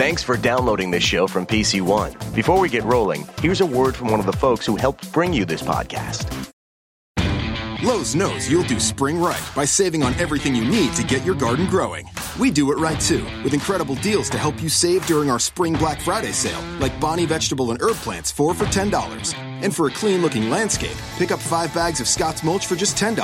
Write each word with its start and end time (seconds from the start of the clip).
Thanks 0.00 0.22
for 0.22 0.38
downloading 0.38 0.90
this 0.90 1.02
show 1.02 1.26
from 1.26 1.44
PC 1.44 1.82
One. 1.82 2.14
Before 2.34 2.58
we 2.58 2.70
get 2.70 2.84
rolling, 2.84 3.28
here's 3.42 3.60
a 3.60 3.66
word 3.66 3.94
from 3.94 4.10
one 4.10 4.18
of 4.18 4.24
the 4.24 4.32
folks 4.32 4.64
who 4.64 4.76
helped 4.76 5.12
bring 5.12 5.30
you 5.30 5.44
this 5.44 5.60
podcast. 5.60 6.26
Lowe's 7.82 8.14
knows 8.14 8.50
you'll 8.50 8.62
do 8.62 8.80
spring 8.80 9.20
right 9.20 9.46
by 9.54 9.66
saving 9.66 10.02
on 10.02 10.14
everything 10.14 10.54
you 10.54 10.64
need 10.64 10.94
to 10.94 11.04
get 11.04 11.22
your 11.22 11.34
garden 11.34 11.66
growing. 11.66 12.08
We 12.40 12.50
do 12.50 12.72
it 12.72 12.78
right 12.78 12.98
too, 12.98 13.26
with 13.44 13.52
incredible 13.52 13.94
deals 13.96 14.30
to 14.30 14.38
help 14.38 14.62
you 14.62 14.70
save 14.70 15.04
during 15.04 15.30
our 15.30 15.38
Spring 15.38 15.74
Black 15.74 16.00
Friday 16.00 16.32
sale, 16.32 16.62
like 16.78 16.98
Bonnie 16.98 17.26
vegetable 17.26 17.70
and 17.70 17.82
herb 17.82 17.96
plants, 17.96 18.30
4 18.30 18.54
for 18.54 18.64
$10. 18.64 19.34
And 19.62 19.76
for 19.76 19.86
a 19.86 19.90
clean 19.90 20.22
looking 20.22 20.48
landscape, 20.48 20.96
pick 21.18 21.30
up 21.30 21.40
5 21.40 21.74
bags 21.74 22.00
of 22.00 22.08
Scott's 22.08 22.42
mulch 22.42 22.66
for 22.66 22.74
just 22.74 22.96
$10. 22.96 23.20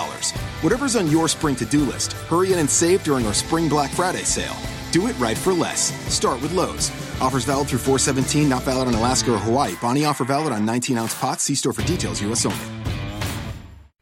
Whatever's 0.62 0.94
on 0.94 1.10
your 1.10 1.26
spring 1.26 1.56
to 1.56 1.64
do 1.64 1.86
list, 1.86 2.12
hurry 2.28 2.52
in 2.52 2.58
and 2.58 2.68
save 2.68 3.02
during 3.02 3.26
our 3.26 3.32
Spring 3.32 3.66
Black 3.66 3.90
Friday 3.90 4.24
sale. 4.24 4.56
Do 4.92 5.06
it 5.08 5.18
right 5.18 5.36
for 5.36 5.52
less. 5.52 5.92
Start 6.12 6.40
with 6.42 6.52
Lowe's. 6.52 6.90
Offers 7.20 7.44
valid 7.44 7.68
through 7.68 7.80
417, 7.80 8.48
not 8.48 8.62
valid 8.62 8.88
on 8.88 8.94
Alaska 8.94 9.34
or 9.34 9.38
Hawaii. 9.38 9.74
Bonnie 9.80 10.04
offer 10.04 10.24
valid 10.24 10.52
on 10.52 10.64
19 10.64 10.98
ounce 10.98 11.14
pots. 11.18 11.44
See 11.44 11.54
store 11.54 11.72
for 11.72 11.82
details, 11.82 12.20
U.S. 12.22 12.46
only. 12.46 12.58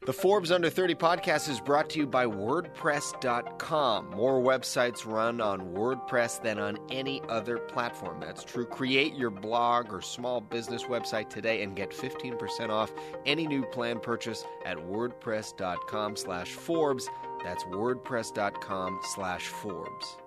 The 0.06 0.12
Forbes 0.12 0.52
Under 0.52 0.68
30 0.68 0.96
podcast 0.96 1.48
is 1.48 1.60
brought 1.60 1.88
to 1.90 1.98
you 1.98 2.06
by 2.06 2.26
WordPress.com. 2.26 4.10
More 4.10 4.38
websites 4.38 5.06
run 5.06 5.40
on 5.40 5.72
WordPress 5.72 6.42
than 6.42 6.58
on 6.58 6.76
any 6.90 7.22
other 7.30 7.56
platform. 7.56 8.20
That's 8.20 8.44
true. 8.44 8.66
Create 8.66 9.14
your 9.14 9.30
blog 9.30 9.90
or 9.90 10.02
small 10.02 10.42
business 10.42 10.82
website 10.82 11.30
today 11.30 11.62
and 11.62 11.74
get 11.74 11.90
15% 11.90 12.68
off 12.68 12.92
any 13.24 13.46
new 13.46 13.64
plan 13.64 13.98
purchase 13.98 14.44
at 14.66 14.76
WordPress.com 14.76 16.16
slash 16.16 16.50
Forbes. 16.50 17.08
That's 17.42 17.64
WordPress.com 17.64 19.00
slash 19.14 19.46
Forbes. 19.46 20.18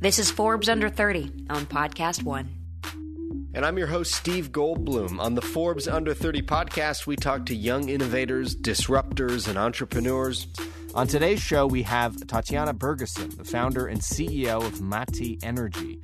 This 0.00 0.18
is 0.18 0.30
Forbes 0.30 0.68
Under 0.68 0.88
30 0.88 1.46
on 1.50 1.66
Podcast 1.66 2.22
One. 2.22 2.48
And 3.54 3.64
I'm 3.64 3.76
your 3.76 3.86
host, 3.86 4.12
Steve 4.12 4.50
Goldbloom. 4.50 5.20
On 5.20 5.34
the 5.34 5.42
Forbes 5.42 5.86
Under 5.86 6.14
30 6.14 6.42
podcast, 6.42 7.06
we 7.06 7.16
talk 7.16 7.46
to 7.46 7.54
young 7.54 7.88
innovators, 7.88 8.56
disruptors, 8.56 9.46
and 9.46 9.58
entrepreneurs. 9.58 10.46
On 10.94 11.06
today's 11.06 11.40
show, 11.40 11.66
we 11.66 11.82
have 11.82 12.26
Tatiana 12.26 12.74
Birgisson, 12.74 13.36
the 13.36 13.44
founder 13.44 13.86
and 13.86 14.00
CEO 14.00 14.62
of 14.62 14.80
Mati 14.80 15.38
Energy. 15.42 16.00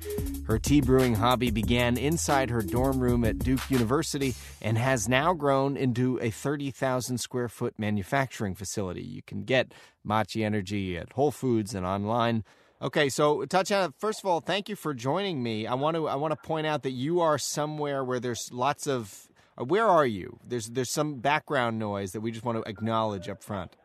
Her 0.47 0.57
tea 0.57 0.81
brewing 0.81 1.15
hobby 1.15 1.51
began 1.51 1.97
inside 1.97 2.49
her 2.49 2.61
dorm 2.61 2.99
room 2.99 3.23
at 3.23 3.39
Duke 3.39 3.69
University 3.69 4.33
and 4.61 4.77
has 4.77 5.09
now 5.09 5.33
grown 5.33 5.77
into 5.77 6.19
a 6.21 6.31
30,000 6.31 7.19
square 7.19 7.49
foot 7.49 7.75
manufacturing 7.77 8.55
facility. 8.55 9.03
You 9.03 9.21
can 9.21 9.43
get 9.43 9.73
Mati 10.03 10.43
Energy 10.43 10.97
at 10.97 11.13
Whole 11.13 11.31
Foods 11.31 11.75
and 11.75 11.85
online. 11.85 12.43
Okay, 12.81 13.09
so 13.09 13.43
Tatiana, 13.43 13.93
first 13.97 14.19
of 14.19 14.25
all, 14.25 14.39
thank 14.39 14.69
you 14.69 14.75
for 14.77 14.93
joining 14.93 15.43
me. 15.43 15.67
I 15.67 15.73
want 15.73 15.97
to 15.97 16.07
I 16.07 16.15
want 16.15 16.31
to 16.31 16.47
point 16.47 16.65
out 16.65 16.83
that 16.83 16.91
you 16.91 17.19
are 17.19 17.37
somewhere 17.37 18.05
where 18.05 18.21
there's 18.21 18.53
lots 18.53 18.87
of 18.87 19.27
uh, 19.59 19.65
where 19.65 19.85
are 19.85 20.05
you? 20.05 20.39
There's 20.47 20.67
there's 20.67 20.89
some 20.89 21.15
background 21.15 21.77
noise 21.77 22.13
that 22.13 22.21
we 22.21 22.31
just 22.31 22.45
want 22.45 22.63
to 22.63 22.69
acknowledge 22.69 23.27
up 23.27 23.43
front. 23.43 23.75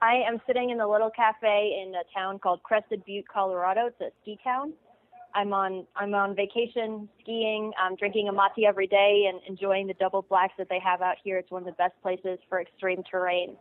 I 0.00 0.22
am 0.26 0.40
sitting 0.46 0.70
in 0.70 0.80
a 0.80 0.90
little 0.90 1.10
cafe 1.10 1.84
in 1.84 1.92
a 1.94 2.18
town 2.18 2.38
called 2.38 2.62
Crested 2.62 3.04
Butte, 3.04 3.28
Colorado. 3.28 3.88
It's 3.88 4.00
a 4.00 4.08
ski 4.22 4.38
town. 4.42 4.72
I'm 5.34 5.52
on 5.52 5.86
I'm 5.94 6.14
on 6.14 6.34
vacation 6.34 7.10
skiing. 7.20 7.72
I'm 7.78 7.94
drinking 7.96 8.28
a 8.28 8.32
mate 8.32 8.64
every 8.66 8.86
day 8.86 9.28
and 9.30 9.38
enjoying 9.46 9.86
the 9.86 9.94
double 10.00 10.22
blacks 10.22 10.54
that 10.56 10.70
they 10.70 10.80
have 10.80 11.02
out 11.02 11.16
here. 11.22 11.36
It's 11.36 11.50
one 11.50 11.62
of 11.62 11.66
the 11.66 11.72
best 11.72 11.92
places 12.00 12.38
for 12.48 12.58
extreme 12.58 13.02
terrain, 13.10 13.56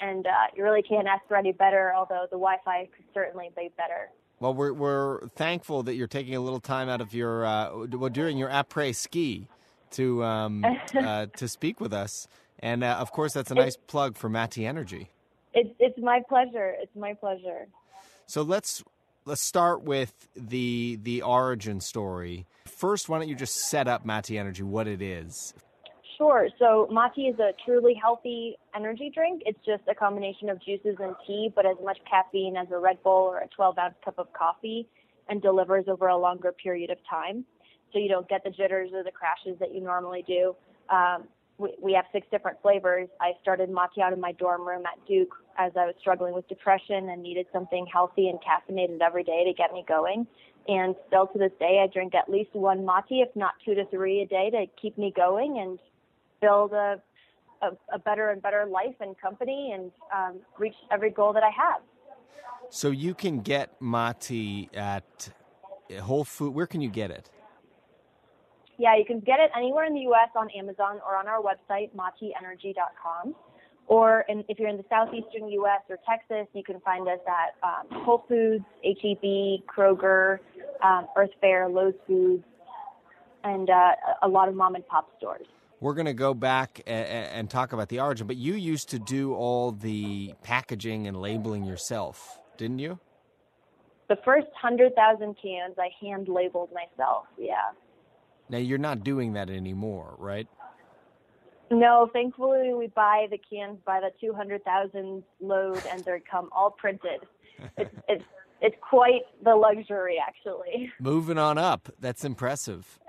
and 0.00 0.26
uh, 0.26 0.30
you 0.54 0.62
really 0.62 0.82
can't 0.82 1.06
ask 1.06 1.26
for 1.28 1.36
any 1.36 1.52
better. 1.52 1.92
Although 1.94 2.26
the 2.30 2.36
Wi-Fi 2.36 2.88
could 2.94 3.04
certainly 3.14 3.50
be 3.56 3.70
better. 3.76 4.10
Well, 4.40 4.54
we're 4.54 4.72
we're 4.72 5.28
thankful 5.28 5.82
that 5.84 5.94
you're 5.94 6.06
taking 6.06 6.34
a 6.34 6.40
little 6.40 6.60
time 6.60 6.88
out 6.88 7.00
of 7.00 7.12
your 7.12 7.44
uh, 7.44 7.86
well, 7.92 8.10
during 8.10 8.38
your 8.38 8.48
après 8.48 8.94
ski 8.94 9.48
to 9.92 10.22
um, 10.24 10.64
uh, 10.94 11.26
to 11.36 11.48
speak 11.48 11.80
with 11.80 11.92
us, 11.92 12.28
and 12.60 12.84
uh, 12.84 12.96
of 12.98 13.12
course 13.12 13.32
that's 13.32 13.50
a 13.50 13.54
nice 13.54 13.76
plug 13.76 14.16
for 14.16 14.28
Mati 14.28 14.66
Energy. 14.66 15.10
It's 15.54 15.70
it's 15.78 15.98
my 15.98 16.22
pleasure. 16.28 16.74
It's 16.80 16.94
my 16.94 17.14
pleasure. 17.14 17.66
So 18.26 18.42
let's 18.42 18.84
let's 19.24 19.42
start 19.42 19.82
with 19.82 20.28
the 20.36 20.98
the 21.02 21.22
origin 21.22 21.80
story. 21.80 22.46
First, 22.66 23.08
why 23.08 23.18
don't 23.18 23.28
you 23.28 23.34
just 23.34 23.68
set 23.68 23.88
up 23.88 24.04
Mati 24.04 24.38
Energy, 24.38 24.62
what 24.62 24.86
it 24.86 25.02
is? 25.02 25.54
Sure. 26.18 26.48
So 26.58 26.88
Mati 26.90 27.28
is 27.28 27.38
a 27.38 27.52
truly 27.64 27.94
healthy 27.94 28.56
energy 28.74 29.10
drink. 29.14 29.42
It's 29.46 29.58
just 29.64 29.84
a 29.88 29.94
combination 29.94 30.50
of 30.50 30.60
juices 30.60 30.96
and 30.98 31.14
tea, 31.24 31.52
but 31.54 31.64
as 31.64 31.76
much 31.82 31.98
caffeine 32.10 32.56
as 32.56 32.66
a 32.72 32.78
Red 32.78 33.00
Bull 33.04 33.30
or 33.30 33.38
a 33.38 33.48
12 33.54 33.78
ounce 33.78 33.94
cup 34.04 34.18
of 34.18 34.26
coffee, 34.32 34.88
and 35.28 35.40
delivers 35.40 35.84
over 35.86 36.08
a 36.08 36.16
longer 36.16 36.52
period 36.52 36.90
of 36.90 36.98
time. 37.08 37.44
So 37.92 38.00
you 38.00 38.08
don't 38.08 38.28
get 38.28 38.42
the 38.42 38.50
jitters 38.50 38.90
or 38.92 39.04
the 39.04 39.12
crashes 39.12 39.58
that 39.60 39.72
you 39.72 39.80
normally 39.80 40.24
do. 40.26 40.56
Um, 40.90 41.28
we, 41.58 41.74
we 41.80 41.92
have 41.92 42.06
six 42.12 42.26
different 42.30 42.60
flavors. 42.62 43.08
I 43.20 43.32
started 43.40 43.70
Mati 43.70 44.02
out 44.02 44.12
in 44.12 44.20
my 44.20 44.32
dorm 44.32 44.66
room 44.66 44.84
at 44.86 45.06
Duke 45.06 45.34
as 45.56 45.72
I 45.76 45.86
was 45.86 45.94
struggling 46.00 46.34
with 46.34 46.48
depression 46.48 47.10
and 47.10 47.22
needed 47.22 47.46
something 47.52 47.86
healthy 47.92 48.28
and 48.28 48.38
caffeinated 48.40 49.00
every 49.00 49.22
day 49.22 49.44
to 49.44 49.52
get 49.52 49.72
me 49.72 49.84
going. 49.86 50.26
And 50.66 50.96
still 51.06 51.28
to 51.28 51.38
this 51.38 51.52
day, 51.60 51.80
I 51.82 51.92
drink 51.92 52.14
at 52.14 52.28
least 52.28 52.50
one 52.54 52.84
Mati, 52.84 53.20
if 53.20 53.34
not 53.36 53.52
two 53.64 53.74
to 53.74 53.86
three 53.86 54.22
a 54.22 54.26
day, 54.26 54.50
to 54.50 54.66
keep 54.80 54.98
me 54.98 55.12
going 55.14 55.58
and 55.58 55.78
build 56.40 56.72
a, 56.72 57.00
a, 57.62 57.70
a 57.92 57.98
better 57.98 58.30
and 58.30 58.42
better 58.42 58.66
life 58.66 58.94
and 59.00 59.18
company 59.18 59.72
and 59.74 59.90
um, 60.14 60.40
reach 60.58 60.74
every 60.90 61.10
goal 61.10 61.32
that 61.32 61.42
I 61.42 61.50
have. 61.50 61.82
So 62.70 62.90
you 62.90 63.14
can 63.14 63.40
get 63.40 63.80
Mati 63.80 64.68
at 64.74 65.30
Whole 66.00 66.24
Food. 66.24 66.54
Where 66.54 66.66
can 66.66 66.80
you 66.80 66.90
get 66.90 67.10
it? 67.10 67.30
Yeah, 68.78 68.96
you 68.96 69.04
can 69.04 69.20
get 69.20 69.40
it 69.40 69.50
anywhere 69.56 69.86
in 69.86 69.94
the 69.94 70.02
U.S. 70.02 70.28
on 70.36 70.48
Amazon 70.50 71.00
or 71.04 71.16
on 71.16 71.26
our 71.26 71.42
website, 71.42 71.90
matienergy.com. 71.96 73.34
Or 73.88 74.24
in, 74.28 74.44
if 74.48 74.58
you're 74.58 74.68
in 74.68 74.76
the 74.76 74.84
southeastern 74.90 75.48
U.S. 75.48 75.80
or 75.88 75.98
Texas, 76.08 76.46
you 76.52 76.62
can 76.62 76.78
find 76.80 77.08
us 77.08 77.18
at 77.26 77.56
um, 77.66 78.04
Whole 78.04 78.24
Foods, 78.28 78.64
HEB, 78.84 79.64
Kroger, 79.66 80.38
um, 80.84 81.08
Earth 81.16 81.30
Fare, 81.40 81.68
Lowe's 81.68 81.94
Foods, 82.06 82.44
and 83.44 83.70
uh, 83.70 83.92
a 84.22 84.28
lot 84.28 84.48
of 84.48 84.54
mom 84.54 84.74
and 84.74 84.86
pop 84.86 85.08
stores 85.16 85.46
we're 85.80 85.94
going 85.94 86.06
to 86.06 86.14
go 86.14 86.34
back 86.34 86.80
and, 86.86 87.06
and, 87.06 87.50
talk 87.50 87.72
about 87.72 87.88
the 87.88 88.00
origin. 88.00 88.26
But 88.26 88.36
you 88.36 88.54
used 88.54 88.88
to 88.90 88.98
do 88.98 89.34
all 89.34 89.70
the 89.70 90.34
packaging 90.42 91.06
and 91.06 91.16
labeling 91.20 91.64
yourself, 91.64 92.38
didn't 92.56 92.80
you? 92.80 92.98
The 94.08 94.16
first 94.24 94.46
100,000 94.48 95.36
cans 95.40 95.74
I 95.78 95.90
hand 96.00 96.28
labeled 96.28 96.70
myself, 96.72 97.26
yeah. 97.38 97.56
Now, 98.48 98.58
you're 98.58 98.78
not 98.78 99.04
doing 99.04 99.34
that 99.34 99.50
anymore, 99.50 100.14
right? 100.18 100.48
No, 101.70 102.08
thankfully, 102.12 102.72
we 102.72 102.86
buy 102.86 103.26
the 103.30 103.38
cans 103.38 103.78
by 103.84 104.00
the 104.00 104.10
200,000 104.20 105.22
load 105.40 105.82
and 105.90 106.02
they 106.04 106.22
come 106.30 106.48
all 106.52 106.70
printed. 106.70 107.20
It's, 107.76 107.90
it's, 108.08 108.24
it's 108.60 108.76
quite 108.88 109.22
the 109.42 109.56
luxury, 109.56 110.16
actually. 110.24 110.92
Moving 111.00 111.38
on 111.38 111.58
up. 111.58 111.88
That's 111.98 112.24
impressive. 112.24 113.00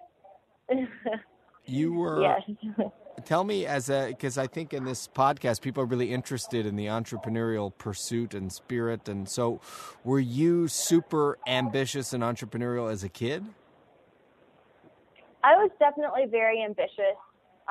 You 1.70 1.94
were. 1.94 2.22
Yes. 2.22 2.42
tell 3.26 3.44
me, 3.44 3.66
as 3.66 3.90
a 3.90 4.08
because 4.08 4.38
I 4.38 4.48
think 4.48 4.74
in 4.74 4.86
this 4.86 5.08
podcast 5.08 5.62
people 5.62 5.84
are 5.84 5.86
really 5.86 6.12
interested 6.12 6.66
in 6.66 6.76
the 6.76 6.88
entrepreneurial 6.88 7.72
pursuit 7.78 8.34
and 8.34 8.52
spirit, 8.52 9.08
and 9.08 9.28
so 9.30 9.62
were 10.04 10.20
you 10.20 10.68
super 10.68 11.38
ambitious 11.48 12.14
and 12.14 12.24
entrepreneurial 12.24 12.92
as 12.92 13.04
a 13.04 13.10
kid? 13.10 13.46
I 15.44 15.56
was 15.56 15.72
definitely 15.80 16.26
very 16.30 16.64
ambitious. 16.64 17.16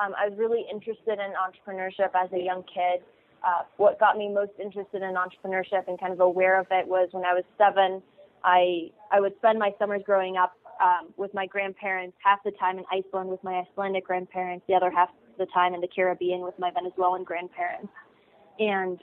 Um, 0.03 0.13
I 0.17 0.29
was 0.29 0.37
really 0.39 0.65
interested 0.71 1.19
in 1.19 1.33
entrepreneurship 1.35 2.11
as 2.15 2.31
a 2.33 2.39
young 2.39 2.63
kid. 2.63 3.03
Uh, 3.43 3.63
what 3.77 3.99
got 3.99 4.17
me 4.17 4.27
most 4.27 4.51
interested 4.61 5.01
in 5.01 5.15
entrepreneurship 5.15 5.87
and 5.87 5.99
kind 5.99 6.13
of 6.13 6.19
aware 6.19 6.59
of 6.59 6.67
it 6.71 6.87
was 6.87 7.09
when 7.11 7.25
I 7.25 7.33
was 7.33 7.43
seven. 7.57 8.01
I 8.43 8.91
I 9.11 9.19
would 9.19 9.35
spend 9.37 9.59
my 9.59 9.73
summers 9.77 10.01
growing 10.05 10.37
up 10.37 10.53
um, 10.79 11.13
with 11.17 11.33
my 11.33 11.45
grandparents, 11.45 12.15
half 12.23 12.39
the 12.43 12.51
time 12.51 12.77
in 12.77 12.85
Iceland 12.91 13.29
with 13.29 13.43
my 13.43 13.63
Icelandic 13.71 14.05
grandparents, 14.05 14.65
the 14.67 14.75
other 14.75 14.91
half 14.91 15.09
the 15.37 15.47
time 15.47 15.73
in 15.73 15.81
the 15.81 15.87
Caribbean 15.87 16.41
with 16.41 16.57
my 16.59 16.71
Venezuelan 16.71 17.23
grandparents. 17.23 17.91
And 18.59 18.99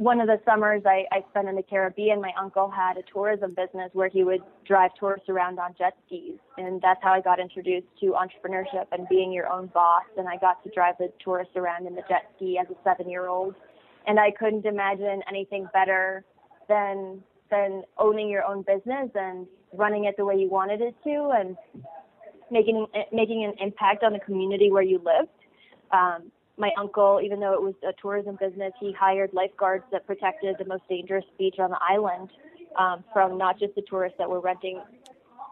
one 0.00 0.18
of 0.18 0.28
the 0.28 0.40
summers 0.46 0.82
I, 0.86 1.04
I 1.12 1.22
spent 1.28 1.46
in 1.46 1.56
the 1.56 1.62
Caribbean, 1.62 2.22
my 2.22 2.32
uncle 2.40 2.70
had 2.70 2.96
a 2.96 3.02
tourism 3.12 3.50
business 3.50 3.90
where 3.92 4.08
he 4.08 4.24
would 4.24 4.40
drive 4.66 4.92
tourists 4.98 5.28
around 5.28 5.58
on 5.58 5.74
jet 5.76 5.94
skis. 6.06 6.38
And 6.56 6.80
that's 6.80 7.00
how 7.02 7.12
I 7.12 7.20
got 7.20 7.38
introduced 7.38 7.86
to 8.00 8.14
entrepreneurship 8.14 8.86
and 8.92 9.06
being 9.10 9.30
your 9.30 9.52
own 9.52 9.66
boss. 9.74 10.04
And 10.16 10.26
I 10.26 10.38
got 10.38 10.64
to 10.64 10.70
drive 10.70 10.94
the 10.98 11.12
tourists 11.22 11.54
around 11.54 11.86
in 11.86 11.94
the 11.94 12.02
jet 12.08 12.30
ski 12.36 12.58
as 12.58 12.66
a 12.70 12.76
seven 12.82 13.10
year 13.10 13.28
old. 13.28 13.54
And 14.06 14.18
I 14.18 14.30
couldn't 14.30 14.64
imagine 14.64 15.20
anything 15.28 15.68
better 15.74 16.24
than 16.66 17.22
than 17.50 17.82
owning 17.98 18.28
your 18.28 18.44
own 18.44 18.62
business 18.62 19.10
and 19.14 19.46
running 19.74 20.04
it 20.04 20.16
the 20.16 20.24
way 20.24 20.36
you 20.36 20.48
wanted 20.48 20.80
it 20.80 20.94
to 21.04 21.30
and 21.38 21.56
making 22.50 22.86
making 23.12 23.44
an 23.44 23.54
impact 23.64 24.02
on 24.02 24.12
the 24.12 24.18
community 24.20 24.70
where 24.70 24.82
you 24.82 24.98
lived. 24.98 25.30
Um, 25.92 26.30
my 26.56 26.70
uncle, 26.78 27.20
even 27.22 27.40
though 27.40 27.54
it 27.54 27.62
was 27.62 27.74
a 27.82 27.92
tourism 28.00 28.36
business, 28.38 28.72
he 28.78 28.92
hired 28.92 29.30
lifeguards 29.32 29.84
that 29.92 30.06
protected 30.06 30.56
the 30.58 30.64
most 30.64 30.82
dangerous 30.88 31.24
beach 31.38 31.56
on 31.58 31.70
the 31.70 31.78
island 31.80 32.30
um, 32.78 33.02
from 33.12 33.38
not 33.38 33.58
just 33.58 33.74
the 33.74 33.82
tourists 33.88 34.18
that 34.18 34.28
were 34.28 34.40
renting 34.40 34.80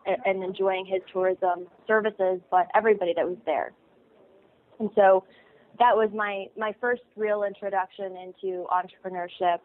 and 0.07 0.43
enjoying 0.43 0.87
his 0.87 1.03
tourism 1.13 1.67
services, 1.87 2.41
but 2.51 2.67
everybody 2.75 3.13
that 3.15 3.27
was 3.27 3.37
there. 3.45 3.73
And 4.79 4.91
so 4.95 5.25
that 5.79 5.97
was 5.97 6.11
my 6.15 6.47
my 6.57 6.75
first 6.81 7.03
real 7.17 7.45
introduction 7.45 8.17
into 8.17 8.67
entrepreneurship 8.71 9.59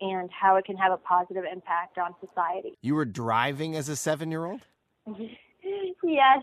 and 0.00 0.30
how 0.30 0.56
it 0.56 0.64
can 0.64 0.76
have 0.76 0.92
a 0.92 0.96
positive 0.96 1.44
impact 1.50 1.98
on 1.98 2.14
society. 2.26 2.76
You 2.82 2.94
were 2.94 3.04
driving 3.04 3.76
as 3.76 3.88
a 3.88 3.96
seven 3.96 4.30
year 4.30 4.44
old? 4.44 4.60
yes. 6.02 6.38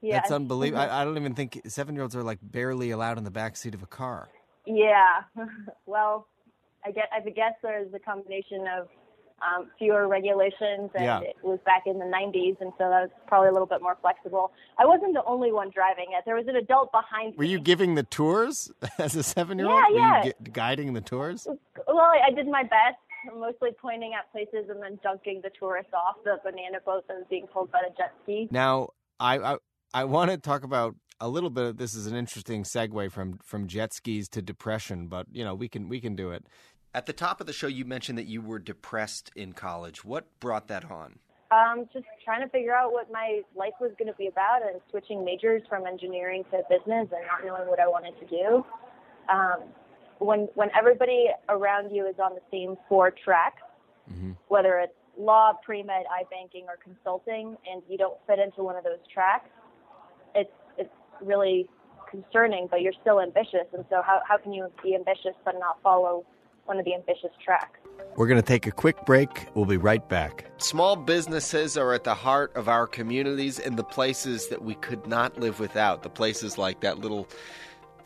Yes. 0.00 0.22
That's 0.22 0.32
unbelievable. 0.32 0.82
Mm-hmm. 0.82 0.92
I, 0.92 1.02
I 1.02 1.04
don't 1.04 1.16
even 1.16 1.34
think 1.34 1.62
seven 1.66 1.94
year 1.94 2.02
olds 2.02 2.16
are 2.16 2.24
like 2.24 2.38
barely 2.42 2.90
allowed 2.90 3.18
in 3.18 3.24
the 3.24 3.30
back 3.30 3.56
seat 3.56 3.74
of 3.74 3.82
a 3.82 3.86
car. 3.86 4.28
Yeah. 4.66 5.22
well, 5.86 6.26
I 6.84 6.90
get 6.90 7.08
I 7.12 7.20
guess 7.20 7.54
there's 7.62 7.92
a 7.94 7.98
combination 7.98 8.66
of 8.78 8.88
um, 9.44 9.70
fewer 9.78 10.08
regulations, 10.08 10.90
and 10.94 11.04
Yeah. 11.04 11.20
it 11.20 11.36
was 11.42 11.58
back 11.64 11.82
in 11.86 11.98
the 11.98 12.04
90s, 12.04 12.56
and 12.60 12.72
so 12.78 12.88
that 12.88 13.02
was 13.02 13.10
probably 13.26 13.48
a 13.48 13.52
little 13.52 13.66
bit 13.66 13.82
more 13.82 13.96
flexible. 14.00 14.52
I 14.78 14.86
wasn't 14.86 15.14
the 15.14 15.24
only 15.24 15.52
one 15.52 15.70
driving 15.70 16.06
it. 16.16 16.24
There 16.24 16.36
was 16.36 16.46
an 16.48 16.56
adult 16.56 16.90
behind 16.92 17.36
Were 17.36 17.42
me. 17.42 17.48
you 17.50 17.60
giving 17.60 17.94
the 17.94 18.02
tours 18.04 18.70
as 18.98 19.14
a 19.16 19.22
seven 19.22 19.58
year 19.58 19.68
old? 19.68 19.76
Yeah, 19.76 19.90
Were 19.90 19.96
yeah. 19.98 20.24
you 20.26 20.32
gu- 20.44 20.50
guiding 20.52 20.92
the 20.94 21.00
tours? 21.00 21.46
Well, 21.86 21.98
I, 21.98 22.20
I 22.28 22.30
did 22.34 22.46
my 22.46 22.62
best, 22.62 22.98
mostly 23.36 23.70
pointing 23.80 24.12
at 24.14 24.30
places 24.32 24.68
and 24.70 24.82
then 24.82 24.98
dunking 25.02 25.40
the 25.42 25.50
tourists 25.58 25.92
off 25.92 26.16
the 26.24 26.38
banana 26.44 26.78
boat 26.84 27.06
that 27.08 27.16
was 27.18 27.26
being 27.30 27.46
pulled 27.46 27.70
by 27.70 27.80
the 27.88 27.94
jet 27.96 28.12
ski. 28.22 28.48
Now, 28.50 28.88
I, 29.20 29.38
I 29.38 29.56
I 29.94 30.04
want 30.04 30.30
to 30.30 30.38
talk 30.38 30.64
about 30.64 30.94
a 31.20 31.28
little 31.28 31.50
bit. 31.50 31.64
Of, 31.64 31.76
this 31.76 31.94
is 31.94 32.06
an 32.06 32.16
interesting 32.16 32.64
segue 32.64 33.12
from 33.12 33.38
from 33.44 33.68
jet 33.68 33.92
skis 33.92 34.28
to 34.30 34.42
depression, 34.42 35.06
but 35.06 35.26
you 35.30 35.44
know 35.44 35.54
we 35.54 35.68
can 35.68 35.88
we 35.88 36.00
can 36.00 36.16
do 36.16 36.30
it. 36.30 36.46
At 36.94 37.06
the 37.06 37.12
top 37.14 37.40
of 37.40 37.46
the 37.46 37.54
show, 37.54 37.68
you 37.68 37.86
mentioned 37.86 38.18
that 38.18 38.26
you 38.26 38.42
were 38.42 38.58
depressed 38.58 39.30
in 39.34 39.54
college. 39.54 40.04
What 40.04 40.26
brought 40.40 40.68
that 40.68 40.90
on? 40.90 41.18
Um, 41.50 41.88
just 41.92 42.04
trying 42.24 42.42
to 42.42 42.48
figure 42.48 42.74
out 42.74 42.92
what 42.92 43.10
my 43.10 43.40
life 43.54 43.72
was 43.80 43.92
going 43.98 44.10
to 44.10 44.16
be 44.16 44.26
about 44.26 44.60
and 44.62 44.80
switching 44.90 45.24
majors 45.24 45.62
from 45.68 45.86
engineering 45.86 46.44
to 46.50 46.62
business 46.68 47.08
and 47.12 47.26
not 47.26 47.44
knowing 47.44 47.68
what 47.68 47.80
I 47.80 47.88
wanted 47.88 48.18
to 48.20 48.26
do. 48.26 48.64
Um, 49.32 49.68
when 50.18 50.48
when 50.54 50.68
everybody 50.78 51.26
around 51.48 51.94
you 51.94 52.06
is 52.06 52.14
on 52.22 52.34
the 52.34 52.42
same 52.50 52.76
four 52.88 53.10
tracks, 53.10 53.62
whether 54.48 54.78
it's 54.78 54.92
law, 55.18 55.52
pre 55.64 55.82
med, 55.82 56.04
iBanking, 56.06 56.64
or 56.64 56.76
consulting, 56.82 57.56
and 57.70 57.82
you 57.88 57.96
don't 57.96 58.18
fit 58.26 58.38
into 58.38 58.62
one 58.62 58.76
of 58.76 58.84
those 58.84 59.00
tracks, 59.12 59.48
it's 60.34 60.52
it's 60.78 60.94
really 61.22 61.68
concerning. 62.10 62.68
But 62.70 62.82
you're 62.82 62.94
still 63.00 63.20
ambitious, 63.20 63.66
and 63.72 63.84
so 63.90 64.02
how 64.04 64.20
how 64.28 64.36
can 64.38 64.52
you 64.52 64.70
be 64.82 64.94
ambitious 64.94 65.34
but 65.44 65.54
not 65.58 65.82
follow 65.82 66.24
one 66.66 66.78
of 66.78 66.84
the 66.84 66.94
ambitious 66.94 67.30
tracks? 67.44 67.78
We're 68.16 68.26
going 68.26 68.40
to 68.40 68.46
take 68.46 68.66
a 68.66 68.72
quick 68.72 69.06
break. 69.06 69.46
We'll 69.54 69.64
be 69.64 69.78
right 69.78 70.06
back. 70.08 70.44
Small 70.58 70.96
businesses 70.96 71.78
are 71.78 71.94
at 71.94 72.04
the 72.04 72.14
heart 72.14 72.54
of 72.56 72.68
our 72.68 72.86
communities 72.86 73.58
and 73.58 73.78
the 73.78 73.84
places 73.84 74.48
that 74.48 74.62
we 74.62 74.74
could 74.74 75.06
not 75.06 75.38
live 75.38 75.60
without. 75.60 76.02
The 76.02 76.10
places 76.10 76.58
like 76.58 76.80
that 76.80 76.98
little 76.98 77.26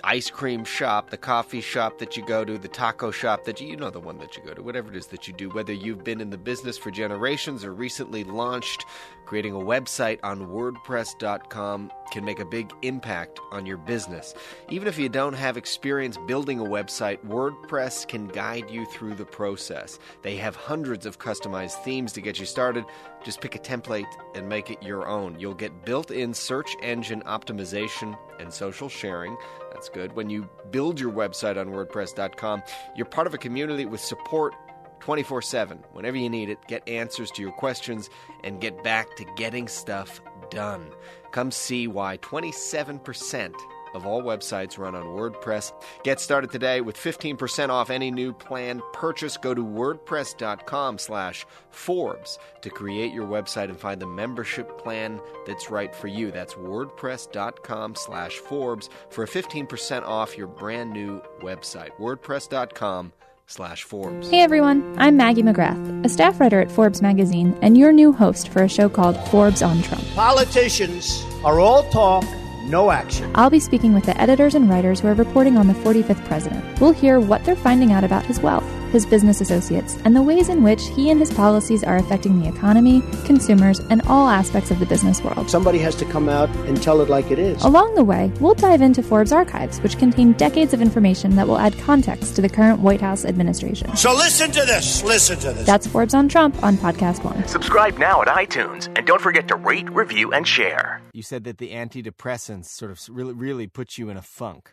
ice 0.04 0.30
cream 0.30 0.64
shop, 0.64 1.10
the 1.10 1.16
coffee 1.16 1.60
shop 1.60 1.98
that 1.98 2.16
you 2.16 2.24
go 2.24 2.44
to, 2.44 2.58
the 2.58 2.68
taco 2.68 3.10
shop 3.10 3.44
that 3.44 3.60
you, 3.60 3.68
you 3.68 3.76
know 3.76 3.90
the 3.90 4.00
one 4.00 4.18
that 4.18 4.36
you 4.36 4.42
go 4.44 4.54
to, 4.54 4.62
whatever 4.62 4.90
it 4.90 4.96
is 4.96 5.08
that 5.08 5.26
you 5.26 5.34
do, 5.34 5.48
whether 5.50 5.72
you've 5.72 6.04
been 6.04 6.20
in 6.20 6.30
the 6.30 6.38
business 6.38 6.78
for 6.78 6.90
generations 6.90 7.64
or 7.64 7.74
recently 7.74 8.22
launched, 8.22 8.84
creating 9.26 9.52
a 9.52 9.58
website 9.58 10.18
on 10.22 10.46
WordPress.com 10.46 11.90
can 12.12 12.24
make 12.24 12.38
a 12.38 12.44
big 12.44 12.72
impact 12.82 13.40
on 13.50 13.66
your 13.66 13.76
business. 13.76 14.34
Even 14.70 14.86
if 14.88 14.98
you 14.98 15.08
don't 15.08 15.32
have 15.32 15.56
experience 15.56 16.16
building 16.26 16.60
a 16.60 16.64
website, 16.64 17.18
WordPress 17.26 18.06
can 18.06 18.28
guide 18.28 18.70
you 18.70 18.86
through 18.86 19.14
the 19.14 19.26
process. 19.26 19.98
They 20.22 20.36
have 20.36 20.54
hundreds 20.54 21.04
of 21.04 21.18
customized 21.18 21.82
themes 21.82 22.12
to 22.12 22.20
get 22.20 22.38
you 22.38 22.46
started. 22.46 22.84
Just 23.24 23.40
pick 23.40 23.56
a 23.56 23.58
template 23.58 24.06
and 24.34 24.48
make 24.48 24.70
it 24.70 24.82
your 24.82 25.08
own. 25.08 25.38
You'll 25.38 25.54
get 25.54 25.84
built 25.84 26.10
in 26.10 26.32
search 26.32 26.76
engine 26.82 27.22
optimization 27.22 28.16
and 28.38 28.52
social 28.52 28.88
sharing. 28.88 29.36
That's 29.72 29.88
good. 29.88 30.12
When 30.14 30.30
you 30.30 30.48
build 30.70 31.00
your 31.00 31.12
website 31.12 31.58
on 31.60 31.68
WordPress.com, 31.68 32.62
you're 32.96 33.06
part 33.06 33.26
of 33.26 33.34
a 33.34 33.38
community 33.38 33.84
with 33.84 34.00
support 34.00 34.54
24 35.00 35.42
7. 35.42 35.78
Whenever 35.92 36.16
you 36.16 36.30
need 36.30 36.50
it, 36.50 36.58
get 36.68 36.88
answers 36.88 37.30
to 37.32 37.42
your 37.42 37.52
questions 37.52 38.10
and 38.44 38.60
get 38.60 38.82
back 38.82 39.16
to 39.16 39.24
getting 39.36 39.68
stuff 39.68 40.20
done. 40.50 40.90
Come 41.32 41.50
see 41.50 41.86
why 41.86 42.18
27% 42.18 43.54
of 43.94 44.06
all 44.06 44.22
websites 44.22 44.78
run 44.78 44.94
on 44.94 45.04
WordPress. 45.04 45.72
Get 46.04 46.20
started 46.20 46.50
today 46.50 46.80
with 46.80 46.96
15% 46.96 47.70
off 47.70 47.90
any 47.90 48.10
new 48.10 48.32
plan 48.32 48.82
purchase. 48.92 49.36
Go 49.36 49.54
to 49.54 49.64
wordpress.com 49.64 50.98
slash 50.98 51.46
Forbes 51.70 52.38
to 52.60 52.70
create 52.70 53.12
your 53.12 53.26
website 53.26 53.70
and 53.70 53.78
find 53.80 54.00
the 54.00 54.06
membership 54.06 54.78
plan 54.78 55.20
that's 55.46 55.70
right 55.70 55.94
for 55.94 56.08
you. 56.08 56.30
That's 56.30 56.54
wordpress.com 56.54 57.94
slash 57.94 58.34
Forbes 58.36 58.90
for 59.10 59.24
a 59.24 59.28
15% 59.28 60.02
off 60.02 60.36
your 60.36 60.48
brand 60.48 60.92
new 60.92 61.20
website. 61.40 61.90
wordpress.com 61.98 63.12
slash 63.12 63.25
Forbes. 63.48 64.28
Hey 64.28 64.40
everyone, 64.40 64.96
I'm 64.98 65.16
Maggie 65.16 65.42
McGrath, 65.42 66.04
a 66.04 66.08
staff 66.08 66.40
writer 66.40 66.60
at 66.60 66.70
Forbes 66.70 67.00
magazine 67.00 67.56
and 67.62 67.78
your 67.78 67.92
new 67.92 68.12
host 68.12 68.48
for 68.48 68.64
a 68.64 68.68
show 68.68 68.88
called 68.88 69.16
Forbes 69.28 69.62
on 69.62 69.82
Trump. 69.82 70.04
Politicians 70.14 71.24
are 71.44 71.60
all 71.60 71.88
talk, 71.90 72.24
no 72.64 72.90
action. 72.90 73.30
I'll 73.36 73.50
be 73.50 73.60
speaking 73.60 73.94
with 73.94 74.04
the 74.04 74.20
editors 74.20 74.56
and 74.56 74.68
writers 74.68 74.98
who 74.98 75.06
are 75.06 75.14
reporting 75.14 75.56
on 75.56 75.68
the 75.68 75.74
45th 75.74 76.24
president. 76.24 76.80
We'll 76.80 76.92
hear 76.92 77.20
what 77.20 77.44
they're 77.44 77.54
finding 77.54 77.92
out 77.92 78.02
about 78.02 78.26
his 78.26 78.40
wealth, 78.40 78.68
his 78.96 79.04
business 79.04 79.42
associates, 79.42 79.98
and 80.06 80.16
the 80.16 80.22
ways 80.22 80.48
in 80.48 80.62
which 80.62 80.82
he 80.88 81.10
and 81.10 81.20
his 81.20 81.30
policies 81.32 81.84
are 81.84 81.98
affecting 81.98 82.40
the 82.40 82.48
economy, 82.48 83.02
consumers, 83.26 83.78
and 83.90 84.00
all 84.06 84.26
aspects 84.26 84.70
of 84.70 84.78
the 84.78 84.86
business 84.86 85.22
world. 85.22 85.50
Somebody 85.50 85.78
has 85.80 85.94
to 85.96 86.06
come 86.06 86.30
out 86.30 86.48
and 86.66 86.82
tell 86.82 87.02
it 87.02 87.10
like 87.10 87.30
it 87.30 87.38
is. 87.38 87.62
Along 87.62 87.94
the 87.94 88.04
way, 88.04 88.32
we'll 88.40 88.54
dive 88.54 88.80
into 88.80 89.02
Forbes 89.02 89.32
archives, 89.32 89.80
which 89.80 89.98
contain 89.98 90.32
decades 90.32 90.72
of 90.72 90.80
information 90.80 91.36
that 91.36 91.46
will 91.46 91.58
add 91.58 91.76
context 91.80 92.34
to 92.36 92.40
the 92.40 92.48
current 92.48 92.80
White 92.80 93.02
House 93.02 93.26
administration. 93.26 93.94
So 93.96 94.14
listen 94.14 94.50
to 94.52 94.64
this. 94.64 95.04
Listen 95.04 95.38
to 95.40 95.52
this. 95.52 95.66
That's 95.66 95.86
Forbes 95.86 96.14
on 96.14 96.28
Trump 96.30 96.62
on 96.62 96.78
Podcast 96.78 97.22
One. 97.22 97.46
Subscribe 97.46 97.98
now 97.98 98.22
at 98.22 98.28
iTunes 98.28 98.86
and 98.96 99.06
don't 99.06 99.20
forget 99.20 99.46
to 99.48 99.56
rate, 99.56 99.90
review, 99.90 100.32
and 100.32 100.48
share. 100.48 101.02
You 101.12 101.22
said 101.22 101.44
that 101.44 101.58
the 101.58 101.72
antidepressants 101.72 102.66
sort 102.66 102.90
of 102.90 103.00
really, 103.10 103.34
really 103.34 103.66
put 103.66 103.98
you 103.98 104.08
in 104.08 104.16
a 104.16 104.22
funk. 104.22 104.72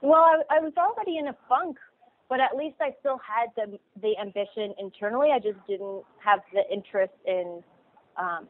Well, 0.00 0.20
I, 0.20 0.42
I 0.50 0.60
was 0.60 0.74
already 0.76 1.16
in 1.16 1.28
a 1.28 1.36
funk, 1.48 1.78
but 2.34 2.40
at 2.40 2.56
least 2.56 2.74
I 2.80 2.92
still 2.98 3.20
had 3.22 3.50
the 3.54 3.78
the 4.02 4.18
ambition 4.18 4.74
internally. 4.80 5.28
I 5.32 5.38
just 5.38 5.64
didn't 5.68 6.02
have 6.18 6.40
the 6.52 6.62
interest 6.68 7.12
in 7.24 7.62
um, 8.16 8.48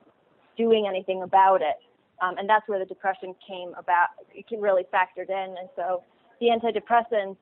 doing 0.56 0.86
anything 0.88 1.22
about 1.22 1.60
it, 1.60 1.76
um, 2.22 2.38
and 2.38 2.48
that's 2.48 2.66
where 2.66 2.78
the 2.78 2.86
depression 2.86 3.34
came 3.46 3.74
about. 3.76 4.08
It 4.34 4.46
really 4.58 4.84
factored 4.84 5.28
in, 5.28 5.56
and 5.58 5.68
so 5.76 6.02
the 6.40 6.46
antidepressants 6.46 7.36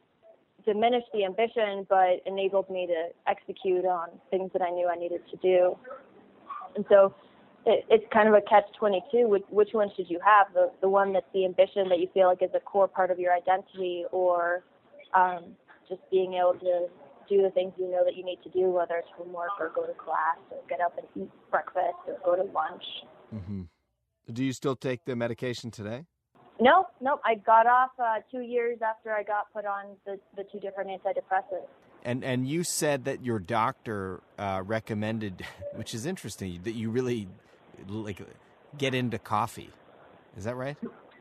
diminished 0.67 1.07
the 1.15 1.25
ambition, 1.25 1.87
but 1.89 2.19
enabled 2.27 2.69
me 2.69 2.89
to 2.89 3.11
execute 3.29 3.85
on 3.85 4.09
things 4.33 4.51
that 4.53 4.63
I 4.63 4.71
knew 4.71 4.89
I 4.89 4.97
needed 4.97 5.21
to 5.31 5.37
do. 5.37 5.77
And 6.75 6.85
so 6.89 7.15
it, 7.67 7.85
it's 7.89 8.05
kind 8.13 8.27
of 8.27 8.35
a 8.35 8.41
catch 8.41 8.65
22 8.81 9.29
which, 9.29 9.45
which 9.49 9.71
one 9.75 9.91
should 9.95 10.11
you 10.11 10.19
have 10.25 10.53
the 10.55 10.73
the 10.81 10.89
one 10.89 11.13
that's 11.13 11.33
the 11.35 11.45
ambition 11.45 11.89
that 11.89 12.01
you 12.01 12.09
feel 12.13 12.27
like 12.27 12.43
is 12.43 12.51
a 12.53 12.61
core 12.61 12.89
part 12.89 13.13
of 13.13 13.21
your 13.21 13.33
identity 13.33 14.07
or 14.11 14.65
um, 15.15 15.55
just 15.93 16.05
being 16.11 16.35
able 16.41 16.57
to 16.69 16.75
do 17.29 17.37
the 17.47 17.51
things 17.57 17.73
you 17.79 17.89
know 17.91 18.03
that 18.05 18.17
you 18.17 18.25
need 18.25 18.39
to 18.43 18.51
do 18.51 18.65
whether 18.79 18.97
it's 18.97 19.13
homework 19.17 19.55
or 19.61 19.71
go 19.75 19.87
to 19.87 19.95
class 19.95 20.39
or 20.51 20.59
get 20.69 20.81
up 20.81 20.95
and 20.99 21.07
eat 21.23 21.31
breakfast 21.51 22.01
or 22.09 22.15
go 22.25 22.33
to 22.43 22.47
lunch 22.53 22.87
Mm-hmm. 23.35 23.63
Do 24.33 24.45
you 24.45 24.53
still 24.53 24.77
take 24.77 25.05
the 25.05 25.17
medication 25.17 25.71
today? 25.71 26.01
no 26.61 26.87
no 27.01 27.19
i 27.25 27.35
got 27.35 27.67
off 27.67 27.91
uh, 27.99 28.17
two 28.31 28.43
years 28.55 28.79
after 28.91 29.09
i 29.13 29.23
got 29.23 29.45
put 29.55 29.65
on 29.65 29.85
the, 30.07 30.19
the 30.37 30.45
two 30.53 30.61
different 30.61 30.91
antidepressants 30.91 31.71
And 32.05 32.25
and 32.25 32.47
you 32.53 32.65
said 32.65 33.05
that 33.05 33.25
your 33.25 33.39
doctor 33.39 34.21
uh, 34.39 34.63
recommended, 34.77 35.35
which 35.81 35.95
is 35.95 36.05
interesting, 36.05 36.61
that 36.65 36.73
you 36.81 36.91
really 36.91 37.29
like 37.89 38.21
get 38.77 38.93
into 38.95 39.19
coffee. 39.19 39.71
Is 40.37 40.45
that 40.45 40.57
right? 40.57 40.77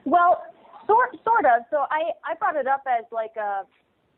Well, 0.05 0.41
sort 0.87 1.11
sort 1.23 1.45
of. 1.45 1.59
So 1.69 1.77
I 1.91 2.01
I 2.29 2.33
brought 2.39 2.55
it 2.55 2.67
up 2.67 2.83
as 2.87 3.05
like 3.11 3.35
a, 3.37 3.51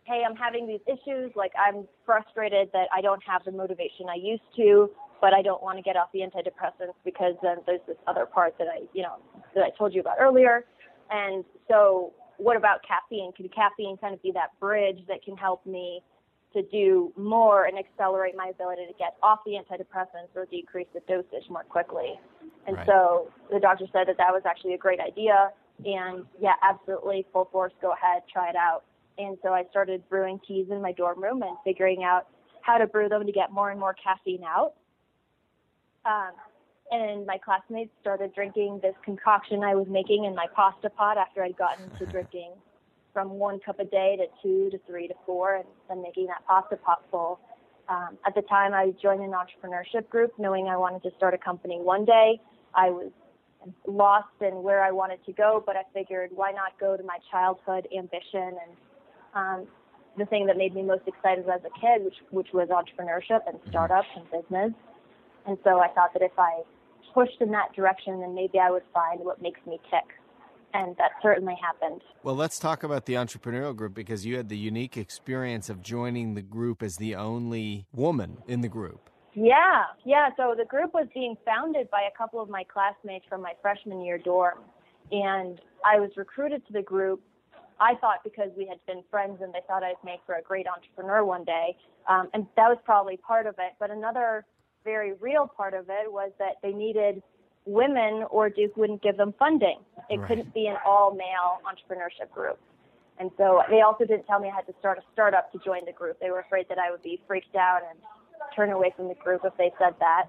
hey, 0.05 0.23
I'm 0.27 0.35
having 0.35 0.67
these 0.67 0.81
issues. 0.87 1.31
Like 1.35 1.51
I'm 1.57 1.87
frustrated 2.05 2.69
that 2.73 2.87
I 2.95 3.01
don't 3.01 3.21
have 3.25 3.43
the 3.45 3.51
motivation 3.51 4.07
I 4.09 4.15
used 4.15 4.43
to, 4.57 4.89
but 5.21 5.33
I 5.33 5.41
don't 5.41 5.61
want 5.61 5.77
to 5.77 5.81
get 5.81 5.95
off 5.95 6.09
the 6.13 6.19
antidepressants 6.19 6.95
because 7.05 7.35
then 7.41 7.57
there's 7.65 7.81
this 7.87 7.97
other 8.07 8.25
part 8.25 8.55
that 8.57 8.67
I 8.67 8.81
you 8.93 9.03
know 9.03 9.17
that 9.55 9.63
I 9.63 9.69
told 9.77 9.93
you 9.93 10.01
about 10.01 10.17
earlier. 10.19 10.65
And 11.09 11.43
so, 11.69 12.13
what 12.37 12.57
about 12.57 12.79
caffeine? 12.87 13.31
Can 13.33 13.49
caffeine 13.49 13.97
kind 13.97 14.13
of 14.13 14.21
be 14.21 14.31
that 14.33 14.57
bridge 14.59 14.99
that 15.07 15.23
can 15.23 15.37
help 15.37 15.65
me 15.65 16.01
to 16.53 16.61
do 16.63 17.11
more 17.17 17.65
and 17.65 17.77
accelerate 17.77 18.35
my 18.35 18.47
ability 18.47 18.85
to 18.85 18.93
get 18.97 19.15
off 19.23 19.39
the 19.45 19.53
antidepressants 19.53 20.35
or 20.35 20.45
decrease 20.45 20.87
the 20.93 21.01
dosage 21.07 21.49
more 21.49 21.63
quickly? 21.63 22.19
And 22.67 22.77
Right. 22.77 22.85
so 22.85 23.31
the 23.51 23.59
doctor 23.59 23.85
said 23.91 24.07
that 24.07 24.17
that 24.17 24.31
was 24.31 24.43
actually 24.45 24.73
a 24.73 24.77
great 24.77 24.99
idea. 24.99 25.51
And 25.85 26.25
yeah, 26.39 26.53
absolutely, 26.61 27.25
full 27.33 27.45
force, 27.45 27.73
go 27.81 27.91
ahead, 27.91 28.23
try 28.31 28.49
it 28.49 28.55
out. 28.55 28.83
And 29.17 29.37
so 29.43 29.49
I 29.49 29.63
started 29.69 30.07
brewing 30.09 30.39
teas 30.47 30.67
in 30.71 30.81
my 30.81 30.91
dorm 30.91 31.21
room 31.21 31.41
and 31.43 31.57
figuring 31.63 32.03
out 32.03 32.27
how 32.61 32.77
to 32.77 32.87
brew 32.87 33.09
them 33.09 33.25
to 33.25 33.31
get 33.31 33.51
more 33.51 33.69
and 33.69 33.79
more 33.79 33.95
caffeine 34.01 34.43
out. 34.43 34.73
Um, 36.05 36.31
and 36.91 37.25
my 37.25 37.37
classmates 37.37 37.91
started 38.01 38.33
drinking 38.33 38.79
this 38.81 38.95
concoction 39.03 39.63
I 39.63 39.75
was 39.75 39.87
making 39.89 40.25
in 40.25 40.35
my 40.35 40.45
pasta 40.55 40.89
pot 40.89 41.17
after 41.17 41.43
I'd 41.43 41.57
gotten 41.57 41.89
to 41.97 42.05
drinking 42.11 42.51
from 43.13 43.31
one 43.31 43.59
cup 43.59 43.79
a 43.79 43.85
day 43.85 44.17
to 44.17 44.25
two 44.41 44.71
to 44.71 44.79
three 44.87 45.07
to 45.07 45.13
four, 45.25 45.55
and 45.55 45.65
then 45.87 46.01
making 46.01 46.27
that 46.27 46.45
pasta 46.47 46.77
pot 46.77 47.03
full. 47.11 47.39
Um, 47.87 48.17
at 48.25 48.33
the 48.33 48.41
time, 48.41 48.73
I 48.73 48.91
joined 49.01 49.21
an 49.21 49.31
entrepreneurship 49.31 50.09
group, 50.09 50.33
knowing 50.39 50.67
I 50.67 50.77
wanted 50.77 51.03
to 51.03 51.11
start 51.15 51.33
a 51.33 51.37
company 51.37 51.79
one 51.79 52.05
day. 52.05 52.41
I 52.73 52.89
was 52.89 53.11
lost 53.85 54.29
in 54.41 54.63
where 54.63 54.83
I 54.83 54.91
wanted 54.91 55.23
to 55.25 55.33
go, 55.33 55.63
but 55.65 55.75
I 55.75 55.83
figured 55.93 56.31
why 56.33 56.51
not 56.51 56.79
go 56.79 56.97
to 56.97 57.03
my 57.03 57.17
childhood 57.29 57.87
ambition 57.95 58.57
and 58.57 58.75
um, 59.35 59.67
the 60.17 60.25
thing 60.25 60.45
that 60.47 60.57
made 60.57 60.75
me 60.75 60.83
most 60.83 61.03
excited 61.07 61.47
as 61.49 61.61
a 61.61 61.79
kid, 61.79 62.03
which 62.03 62.17
which 62.31 62.47
was 62.53 62.69
entrepreneurship 62.69 63.41
and 63.47 63.57
mm-hmm. 63.57 63.69
startups 63.69 64.07
and 64.15 64.25
business. 64.31 64.73
And 65.45 65.57
so 65.63 65.79
I 65.79 65.89
thought 65.89 66.13
that 66.13 66.21
if 66.21 66.37
I 66.37 66.61
pushed 67.13 67.41
in 67.41 67.51
that 67.51 67.73
direction, 67.75 68.19
then 68.21 68.33
maybe 68.33 68.59
I 68.59 68.71
would 68.71 68.83
find 68.93 69.19
what 69.21 69.41
makes 69.41 69.59
me 69.67 69.79
tick. 69.89 70.15
And 70.73 70.95
that 70.97 71.11
certainly 71.21 71.55
happened. 71.61 72.01
Well, 72.23 72.35
let's 72.35 72.57
talk 72.57 72.81
about 72.81 73.05
the 73.05 73.13
entrepreneurial 73.13 73.75
group 73.75 73.93
because 73.93 74.25
you 74.25 74.37
had 74.37 74.49
the 74.49 74.57
unique 74.57 74.97
experience 74.97 75.69
of 75.69 75.83
joining 75.83 76.33
the 76.33 76.41
group 76.41 76.81
as 76.81 76.95
the 76.95 77.13
only 77.13 77.85
woman 77.93 78.37
in 78.47 78.61
the 78.61 78.69
group. 78.69 79.11
Yeah, 79.35 79.83
yeah. 80.03 80.29
So 80.35 80.55
the 80.57 80.65
group 80.65 80.93
was 80.93 81.07
being 81.13 81.35
founded 81.45 81.91
by 81.91 82.07
a 82.11 82.17
couple 82.17 82.41
of 82.41 82.49
my 82.49 82.63
classmates 82.63 83.25
from 83.29 83.41
my 83.41 83.53
freshman 83.61 84.03
year 84.03 84.17
dorm. 84.17 84.59
And 85.11 85.61
I 85.85 85.99
was 85.99 86.09
recruited 86.17 86.65
to 86.67 86.73
the 86.73 86.81
group, 86.81 87.21
I 87.79 87.95
thought 87.95 88.23
because 88.23 88.49
we 88.57 88.67
had 88.67 88.79
been 88.85 89.03
friends 89.09 89.39
and 89.41 89.53
they 89.53 89.61
thought 89.67 89.83
I'd 89.83 89.95
make 90.03 90.19
for 90.25 90.35
a 90.35 90.41
great 90.41 90.67
entrepreneur 90.67 91.23
one 91.23 91.43
day. 91.43 91.75
Um, 92.07 92.29
and 92.33 92.45
that 92.55 92.67
was 92.67 92.77
probably 92.83 93.17
part 93.17 93.47
of 93.47 93.55
it. 93.59 93.73
But 93.79 93.91
another 93.91 94.45
very 94.83 95.13
real 95.13 95.47
part 95.47 95.73
of 95.73 95.89
it 95.89 96.11
was 96.11 96.31
that 96.39 96.57
they 96.61 96.71
needed 96.71 97.21
women 97.65 98.25
or 98.29 98.49
Duke 98.49 98.75
wouldn't 98.75 99.01
give 99.01 99.17
them 99.17 99.33
funding. 99.39 99.79
It 100.09 100.17
right. 100.17 100.27
couldn't 100.27 100.53
be 100.53 100.67
an 100.67 100.75
all 100.85 101.13
male 101.13 101.61
entrepreneurship 101.65 102.31
group. 102.31 102.59
And 103.19 103.31
so 103.37 103.61
they 103.69 103.81
also 103.81 104.05
didn't 104.05 104.25
tell 104.25 104.39
me 104.39 104.49
I 104.49 104.55
had 104.55 104.67
to 104.67 104.73
start 104.79 104.97
a 104.97 105.01
startup 105.13 105.51
to 105.51 105.59
join 105.59 105.85
the 105.85 105.91
group. 105.91 106.19
They 106.19 106.31
were 106.31 106.39
afraid 106.39 106.67
that 106.69 106.79
I 106.79 106.91
would 106.91 107.03
be 107.03 107.21
freaked 107.27 107.55
out 107.55 107.81
and 107.89 107.99
turn 108.55 108.71
away 108.71 108.91
from 108.95 109.07
the 109.07 109.15
group 109.15 109.41
if 109.45 109.55
they 109.57 109.71
said 109.79 109.93
that, 109.99 110.25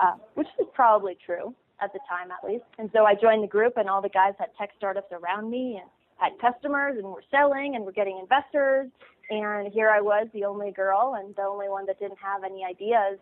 uh, 0.00 0.14
which 0.34 0.48
is 0.60 0.66
probably 0.74 1.16
true 1.24 1.54
at 1.82 1.92
the 1.92 2.00
time 2.08 2.30
at 2.30 2.48
least. 2.48 2.64
And 2.78 2.90
so 2.92 3.04
I 3.04 3.14
joined 3.14 3.42
the 3.42 3.48
group, 3.48 3.74
and 3.76 3.88
all 3.88 4.02
the 4.02 4.10
guys 4.10 4.34
had 4.38 4.48
tech 4.58 4.70
startups 4.76 5.12
around 5.12 5.50
me 5.50 5.80
and 5.80 5.90
had 6.20 6.32
customers, 6.40 6.96
and 6.98 7.06
were 7.06 7.24
selling, 7.30 7.74
and 7.76 7.84
were 7.84 7.92
getting 7.92 8.18
investors. 8.20 8.88
And 9.30 9.72
here 9.72 9.90
I 9.90 10.00
was, 10.00 10.26
the 10.34 10.44
only 10.44 10.72
girl, 10.72 11.16
and 11.18 11.34
the 11.36 11.42
only 11.42 11.68
one 11.68 11.86
that 11.86 11.98
didn't 11.98 12.18
have 12.18 12.44
any 12.44 12.64
ideas 12.64 13.18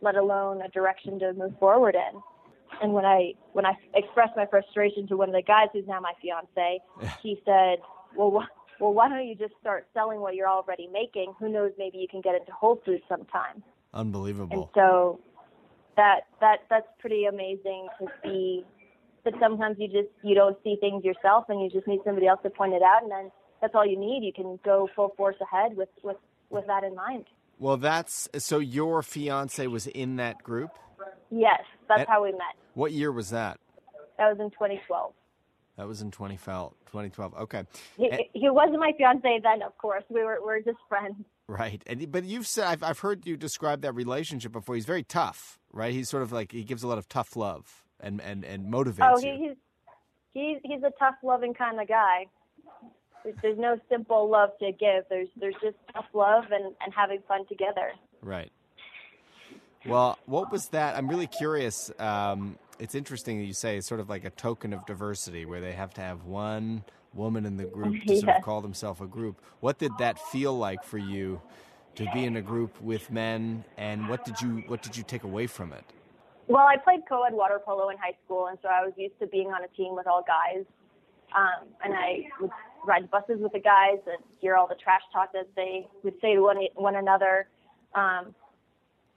let 0.00 0.16
alone 0.16 0.62
a 0.62 0.68
direction 0.68 1.18
to 1.18 1.32
move 1.32 1.58
forward 1.58 1.94
in. 1.94 2.20
And 2.80 2.92
when 2.92 3.04
I 3.04 3.32
when 3.52 3.66
I 3.66 3.72
expressed 3.94 4.36
my 4.36 4.46
frustration 4.46 5.06
to 5.08 5.16
one 5.16 5.28
of 5.28 5.34
the 5.34 5.42
guys 5.42 5.68
who's 5.72 5.86
now 5.86 6.00
my 6.00 6.12
fiance, 6.22 6.80
he 7.22 7.40
said, 7.44 7.78
"Well, 8.14 8.30
wh- 8.30 8.80
well, 8.80 8.92
why 8.92 9.08
don't 9.08 9.26
you 9.26 9.34
just 9.34 9.54
start 9.60 9.88
selling 9.94 10.20
what 10.20 10.34
you're 10.34 10.48
already 10.48 10.86
making? 10.86 11.34
Who 11.40 11.48
knows? 11.48 11.72
Maybe 11.78 11.98
you 11.98 12.06
can 12.08 12.20
get 12.20 12.34
into 12.34 12.52
Whole 12.52 12.80
Foods 12.84 13.02
sometime." 13.08 13.62
Unbelievable. 13.94 14.62
And 14.62 14.68
so 14.74 15.20
that 15.96 16.26
that 16.40 16.58
that's 16.70 16.86
pretty 17.00 17.24
amazing 17.24 17.88
to 17.98 18.06
see 18.22 18.64
that 19.30 19.38
sometimes 19.40 19.76
you 19.78 19.88
just 19.88 20.08
you 20.22 20.34
don't 20.34 20.56
see 20.64 20.76
things 20.80 21.04
yourself 21.04 21.44
and 21.48 21.60
you 21.60 21.70
just 21.70 21.86
need 21.86 22.00
somebody 22.04 22.26
else 22.26 22.40
to 22.42 22.50
point 22.50 22.74
it 22.74 22.82
out 22.82 23.02
and 23.02 23.10
then 23.10 23.30
that's 23.60 23.74
all 23.74 23.86
you 23.86 23.98
need. 23.98 24.22
You 24.22 24.32
can 24.32 24.58
go 24.64 24.88
full 24.94 25.12
force 25.16 25.36
ahead 25.40 25.76
with 25.76 25.88
with 26.02 26.16
with 26.50 26.66
that 26.66 26.84
in 26.84 26.94
mind. 26.94 27.24
Well, 27.58 27.76
that's 27.76 28.28
so 28.38 28.58
your 28.58 29.02
fiance 29.02 29.66
was 29.66 29.86
in 29.86 30.16
that 30.16 30.42
group? 30.42 30.70
Yes, 31.30 31.60
that's 31.88 32.02
At, 32.02 32.08
how 32.08 32.22
we 32.22 32.32
met. 32.32 32.54
What 32.74 32.92
year 32.92 33.10
was 33.10 33.30
that? 33.30 33.58
That 34.16 34.30
was 34.30 34.38
in 34.40 34.50
2012. 34.50 35.12
That 35.76 35.86
was 35.86 36.00
in 36.00 36.10
2012. 36.10 36.72
2012. 36.86 37.34
Okay. 37.34 37.64
He, 37.96 38.08
and, 38.10 38.20
he 38.32 38.50
wasn't 38.50 38.80
my 38.80 38.92
fiance 38.96 39.40
then, 39.42 39.62
of 39.62 39.76
course. 39.78 40.04
We 40.08 40.22
were 40.22 40.38
we 40.40 40.46
were 40.46 40.60
just 40.60 40.78
friends. 40.88 41.16
Right. 41.48 41.82
And 41.86 42.10
but 42.10 42.24
you've 42.24 42.46
said 42.46 42.64
I've 42.66 42.82
I've 42.82 42.98
heard 43.00 43.26
you 43.26 43.36
describe 43.36 43.82
that 43.82 43.94
relationship 43.94 44.52
before. 44.52 44.74
He's 44.74 44.86
very 44.86 45.04
tough, 45.04 45.58
right? 45.72 45.92
He's 45.92 46.08
sort 46.08 46.22
of 46.22 46.32
like 46.32 46.52
he 46.52 46.64
gives 46.64 46.82
a 46.82 46.88
lot 46.88 46.98
of 46.98 47.08
tough 47.08 47.36
love 47.36 47.84
and 48.00 48.20
and 48.20 48.44
and 48.44 48.72
motivates 48.72 49.12
oh, 49.12 49.18
he, 49.18 49.28
you. 49.28 49.36
he's 49.38 49.56
he's 50.32 50.58
he's 50.64 50.82
a 50.82 50.92
tough 50.98 51.16
loving 51.22 51.54
kind 51.54 51.80
of 51.80 51.88
guy 51.88 52.26
there's 53.42 53.58
no 53.58 53.78
simple 53.88 54.28
love 54.28 54.50
to 54.60 54.72
give. 54.72 55.04
There's 55.08 55.28
there's 55.36 55.54
just 55.62 55.76
tough 55.92 56.06
love 56.12 56.44
and, 56.50 56.74
and 56.80 56.92
having 56.94 57.20
fun 57.26 57.46
together. 57.46 57.92
Right. 58.22 58.50
Well, 59.86 60.18
what 60.26 60.50
was 60.50 60.68
that? 60.68 60.96
I'm 60.96 61.08
really 61.08 61.26
curious. 61.26 61.90
Um, 61.98 62.58
it's 62.78 62.94
interesting 62.94 63.38
that 63.38 63.44
you 63.44 63.54
say 63.54 63.78
it's 63.78 63.86
sort 63.86 64.00
of 64.00 64.08
like 64.08 64.24
a 64.24 64.30
token 64.30 64.72
of 64.72 64.84
diversity, 64.86 65.46
where 65.46 65.60
they 65.60 65.72
have 65.72 65.94
to 65.94 66.00
have 66.00 66.24
one 66.24 66.84
woman 67.14 67.46
in 67.46 67.56
the 67.56 67.64
group 67.64 68.02
to 68.06 68.16
sort 68.18 68.36
of 68.36 68.42
call 68.44 68.60
themselves 68.60 69.00
a 69.00 69.06
group. 69.06 69.40
What 69.60 69.78
did 69.78 69.92
that 69.98 70.18
feel 70.18 70.56
like 70.56 70.82
for 70.84 70.98
you 70.98 71.40
to 71.94 72.06
be 72.12 72.24
in 72.24 72.36
a 72.36 72.42
group 72.42 72.80
with 72.80 73.10
men, 73.10 73.64
and 73.76 74.08
what 74.08 74.24
did 74.24 74.40
you 74.40 74.64
what 74.66 74.82
did 74.82 74.96
you 74.96 75.02
take 75.02 75.24
away 75.24 75.46
from 75.46 75.72
it? 75.72 75.84
Well, 76.48 76.66
I 76.66 76.76
played 76.82 77.00
co-ed 77.06 77.34
water 77.34 77.60
polo 77.62 77.90
in 77.90 77.98
high 77.98 78.16
school, 78.24 78.46
and 78.46 78.58
so 78.62 78.68
I 78.68 78.84
was 78.84 78.94
used 78.96 79.18
to 79.20 79.26
being 79.26 79.48
on 79.48 79.62
a 79.62 79.68
team 79.76 79.94
with 79.94 80.06
all 80.06 80.24
guys. 80.26 80.64
Um, 81.36 81.68
and 81.84 81.92
I 81.92 82.24
would 82.40 82.50
ride 82.86 83.10
buses 83.10 83.36
with 83.40 83.52
the 83.52 83.60
guys 83.60 84.00
and 84.06 84.16
hear 84.40 84.56
all 84.56 84.66
the 84.66 84.76
trash 84.82 85.02
talk 85.12 85.32
that 85.34 85.46
they 85.56 85.86
would 86.02 86.14
say 86.22 86.34
to 86.34 86.40
one, 86.40 86.56
one 86.74 86.96
another. 86.96 87.48
Um, 87.94 88.34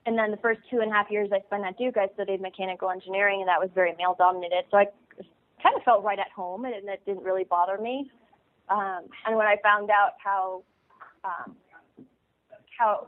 and 0.05 0.17
then 0.17 0.29
the 0.31 0.37
first 0.37 0.59
two 0.69 0.79
and 0.79 0.91
a 0.91 0.93
half 0.93 1.09
years 1.09 1.29
I 1.31 1.39
spent 1.47 1.63
at 1.63 1.77
Duke, 1.77 1.95
I 1.95 2.09
studied 2.15 2.41
mechanical 2.41 2.89
engineering, 2.89 3.39
and 3.39 3.47
that 3.47 3.61
was 3.61 3.69
very 3.73 3.95
male 3.97 4.15
dominated. 4.17 4.65
So 4.69 4.77
I 4.77 4.87
kind 5.63 5.75
of 5.75 5.83
felt 5.83 6.03
right 6.03 6.19
at 6.19 6.31
home, 6.35 6.65
and 6.65 6.73
it 6.73 7.01
didn't 7.05 7.23
really 7.23 7.45
bother 7.45 7.77
me. 7.77 8.11
Um, 8.67 9.05
and 9.25 9.37
when 9.37 9.47
I 9.47 9.55
found 9.63 9.89
out 9.89 10.13
how 10.21 10.63
um, 11.23 11.55
how 12.77 13.07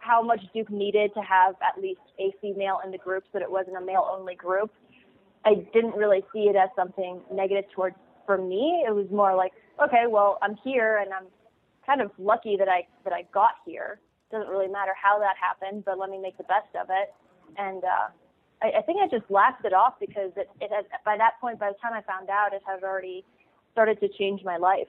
how 0.00 0.22
much 0.22 0.40
Duke 0.52 0.70
needed 0.70 1.12
to 1.14 1.20
have 1.20 1.54
at 1.62 1.80
least 1.80 2.00
a 2.18 2.32
female 2.40 2.80
in 2.84 2.90
the 2.90 2.98
group, 2.98 3.24
so 3.32 3.38
that 3.38 3.42
it 3.42 3.50
wasn't 3.50 3.76
a 3.76 3.80
male-only 3.80 4.34
group, 4.34 4.72
I 5.44 5.54
didn't 5.72 5.94
really 5.94 6.24
see 6.32 6.50
it 6.50 6.56
as 6.56 6.68
something 6.76 7.20
negative 7.32 7.64
towards 7.74 7.96
for 8.30 8.38
me, 8.38 8.84
it 8.86 8.94
was 8.94 9.06
more 9.10 9.34
like, 9.34 9.50
okay, 9.82 10.04
well, 10.08 10.38
I'm 10.40 10.54
here 10.62 10.98
and 10.98 11.12
I'm 11.12 11.26
kind 11.84 12.00
of 12.00 12.12
lucky 12.16 12.56
that 12.56 12.68
I 12.68 12.86
that 13.02 13.12
I 13.12 13.26
got 13.34 13.58
here. 13.66 13.98
Doesn't 14.30 14.48
really 14.48 14.68
matter 14.68 14.92
how 14.94 15.18
that 15.18 15.34
happened, 15.34 15.84
but 15.84 15.98
let 15.98 16.10
me 16.10 16.18
make 16.18 16.38
the 16.38 16.44
best 16.44 16.70
of 16.80 16.86
it. 16.90 17.12
And 17.58 17.82
uh, 17.82 18.06
I, 18.62 18.78
I 18.78 18.82
think 18.82 19.00
I 19.02 19.08
just 19.08 19.28
laughed 19.30 19.64
it 19.64 19.72
off 19.72 19.94
because 19.98 20.30
it, 20.36 20.48
it 20.60 20.70
had 20.70 20.86
by 21.04 21.16
that 21.16 21.40
point, 21.40 21.58
by 21.58 21.70
the 21.70 21.78
time 21.82 21.92
I 21.92 22.02
found 22.02 22.30
out, 22.30 22.52
it 22.52 22.62
had 22.64 22.84
already 22.84 23.24
started 23.72 23.98
to 23.98 24.08
change 24.16 24.44
my 24.44 24.56
life. 24.56 24.86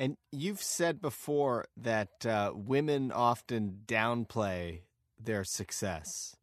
And 0.00 0.16
you've 0.32 0.62
said 0.62 1.02
before 1.02 1.66
that 1.76 2.24
uh, 2.24 2.52
women 2.54 3.12
often 3.12 3.80
downplay 3.84 4.80
their 5.22 5.44
success, 5.44 6.34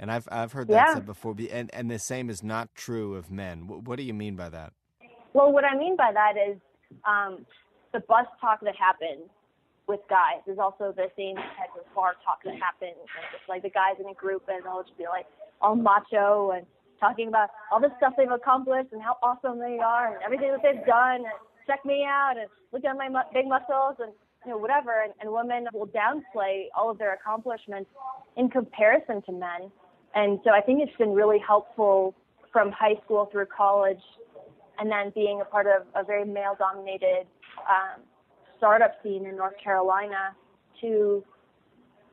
and 0.00 0.10
I've 0.10 0.28
I've 0.32 0.50
heard 0.50 0.66
that 0.66 0.88
yeah. 0.88 0.94
said 0.94 1.06
before. 1.06 1.36
And 1.52 1.72
and 1.72 1.88
the 1.88 2.00
same 2.00 2.28
is 2.28 2.42
not 2.42 2.74
true 2.74 3.14
of 3.14 3.30
men. 3.30 3.68
What, 3.68 3.84
what 3.84 3.96
do 3.98 4.02
you 4.02 4.14
mean 4.14 4.34
by 4.34 4.48
that? 4.48 4.72
Well, 5.32 5.52
what 5.52 5.64
I 5.64 5.78
mean 5.78 5.96
by 5.96 6.10
that 6.12 6.34
is 6.36 6.58
um, 7.06 7.46
the 7.92 8.00
bus 8.00 8.26
talk 8.40 8.58
that 8.62 8.74
happens 8.74 9.30
with 9.86 10.00
guys 10.10 10.42
is 10.48 10.58
also 10.58 10.92
the 10.96 11.06
same 11.16 11.36
type 11.36 11.70
of 11.78 11.86
bar 11.94 12.14
talk 12.24 12.42
that 12.44 12.54
happens. 12.58 12.98
It's 12.98 13.48
like 13.48 13.62
the 13.62 13.70
guys 13.70 13.94
in 14.00 14.08
a 14.08 14.14
group 14.14 14.42
and 14.48 14.64
they'll 14.64 14.82
just 14.82 14.98
be 14.98 15.04
like 15.04 15.26
all 15.60 15.76
macho 15.76 16.50
and 16.50 16.66
talking 16.98 17.28
about 17.28 17.50
all 17.70 17.80
the 17.80 17.92
stuff 17.98 18.14
they've 18.16 18.30
accomplished 18.30 18.88
and 18.92 19.00
how 19.00 19.18
awesome 19.22 19.60
they 19.60 19.78
are 19.78 20.14
and 20.14 20.22
everything 20.24 20.50
that 20.50 20.62
they've 20.62 20.86
done 20.86 21.22
and 21.22 21.38
check 21.66 21.84
me 21.84 22.04
out 22.08 22.34
and 22.38 22.48
look 22.72 22.84
at 22.84 22.96
my 22.96 23.08
mu- 23.08 23.30
big 23.32 23.46
muscles 23.46 23.96
and 23.98 24.12
you 24.44 24.52
know 24.52 24.58
whatever. 24.58 25.02
And, 25.02 25.12
and 25.20 25.32
women 25.32 25.66
will 25.72 25.88
downplay 25.88 26.66
all 26.76 26.90
of 26.90 26.98
their 26.98 27.14
accomplishments 27.14 27.90
in 28.36 28.48
comparison 28.48 29.22
to 29.22 29.32
men. 29.32 29.70
And 30.14 30.38
so 30.44 30.50
I 30.50 30.60
think 30.60 30.80
it's 30.82 30.96
been 30.96 31.12
really 31.12 31.38
helpful 31.38 32.14
from 32.52 32.70
high 32.70 32.94
school 33.04 33.28
through 33.32 33.46
college 33.46 34.02
and 34.78 34.90
then 34.90 35.12
being 35.14 35.40
a 35.40 35.44
part 35.44 35.66
of 35.66 35.86
a 35.94 36.04
very 36.04 36.24
male 36.24 36.56
dominated 36.58 37.26
um, 37.68 38.00
startup 38.56 38.94
scene 39.02 39.26
in 39.26 39.36
North 39.36 39.54
Carolina 39.62 40.34
to 40.80 41.24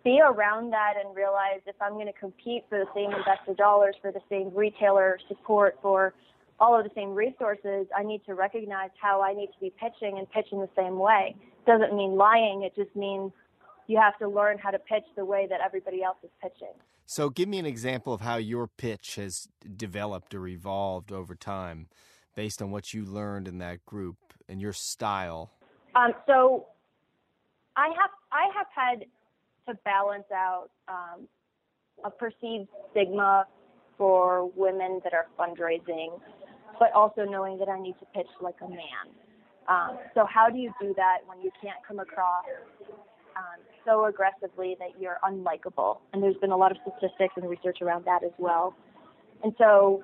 be 0.04 0.20
around 0.24 0.72
that 0.72 0.94
and 1.04 1.16
realize 1.16 1.62
if 1.68 1.76
I'm 1.80 1.94
going 1.94 2.08
to 2.08 2.20
compete 2.20 2.66
for 2.70 2.80
the 2.80 2.86
same 2.96 3.12
investor 3.12 3.54
dollars, 3.56 3.96
for 4.02 4.12
the 4.12 4.22
same 4.30 4.52
retailer 4.54 5.20
support, 5.28 5.78
for 5.82 6.14
all 6.62 6.78
of 6.78 6.84
the 6.86 6.92
same 6.96 7.16
resources, 7.16 7.88
I 7.98 8.04
need 8.04 8.24
to 8.28 8.36
recognize 8.36 8.92
how 9.02 9.22
I 9.22 9.34
need 9.34 9.48
to 9.48 9.60
be 9.60 9.74
pitching 9.80 10.20
and 10.20 10.30
pitch 10.30 10.48
in 10.52 10.60
the 10.60 10.70
same 10.78 11.00
way. 11.00 11.36
Doesn't 11.66 11.96
mean 11.96 12.16
lying, 12.16 12.62
it 12.64 12.76
just 12.76 12.96
means 12.96 13.32
you 13.88 14.00
have 14.00 14.18
to 14.20 14.30
learn 14.30 14.60
how 14.60 14.70
to 14.70 14.80
pitch 14.80 15.04
the 15.18 15.26
way 15.26 15.48
that 15.50 15.60
everybody 15.66 16.04
else 16.04 16.18
is 16.24 16.30
pitching. 16.42 16.74
So, 17.08 17.30
give 17.30 17.50
me 17.50 17.58
an 17.58 17.66
example 17.66 18.14
of 18.14 18.22
how 18.22 18.38
your 18.38 18.68
pitch 18.68 19.16
has 19.16 19.48
developed 19.76 20.34
or 20.34 20.48
evolved 20.48 21.12
over 21.12 21.36
time 21.36 21.88
based 22.36 22.62
on 22.62 22.72
what 22.72 22.94
you 22.94 23.04
learned 23.04 23.48
in 23.48 23.58
that 23.58 23.86
group 23.86 24.16
and 24.48 24.62
your 24.62 24.72
style? 24.72 25.52
Um, 25.96 26.14
so 26.26 26.68
I 27.76 27.88
have 27.88 28.12
I 28.32 28.48
have 28.56 28.68
had 28.74 29.06
to 29.68 29.78
balance 29.84 30.32
out 30.34 30.70
um, 30.88 31.28
a 32.06 32.10
perceived 32.10 32.70
stigma 32.92 33.46
for 33.98 34.50
women 34.56 35.02
that 35.04 35.14
are 35.14 35.28
fundraising, 35.38 36.20
but 36.80 36.92
also 36.94 37.26
knowing 37.26 37.58
that 37.60 37.70
I 37.70 37.80
need 37.80 37.96
to 38.00 38.06
pitch 38.14 38.30
like 38.42 38.56
a 38.62 38.70
man. 38.70 39.06
Um, 39.68 39.98
so 40.14 40.26
how 40.26 40.50
do 40.50 40.58
you 40.58 40.74
do 40.82 40.94
that 40.96 41.20
when 41.28 41.40
you 41.42 41.52
can't 41.62 41.78
come 41.88 42.00
across 42.00 42.46
um, 43.38 43.62
so 43.86 44.06
aggressively 44.06 44.76
that 44.80 45.00
you're 45.00 45.18
unlikable? 45.24 46.00
And 46.14 46.22
there's 46.22 46.38
been 46.38 46.52
a 46.52 46.58
lot 46.58 46.72
of 46.72 46.78
statistics 46.82 47.34
and 47.38 47.50
research 47.50 47.82
around 47.82 48.06
that 48.06 48.24
as 48.24 48.32
well. 48.38 48.76
And 49.44 49.54
so 49.58 50.02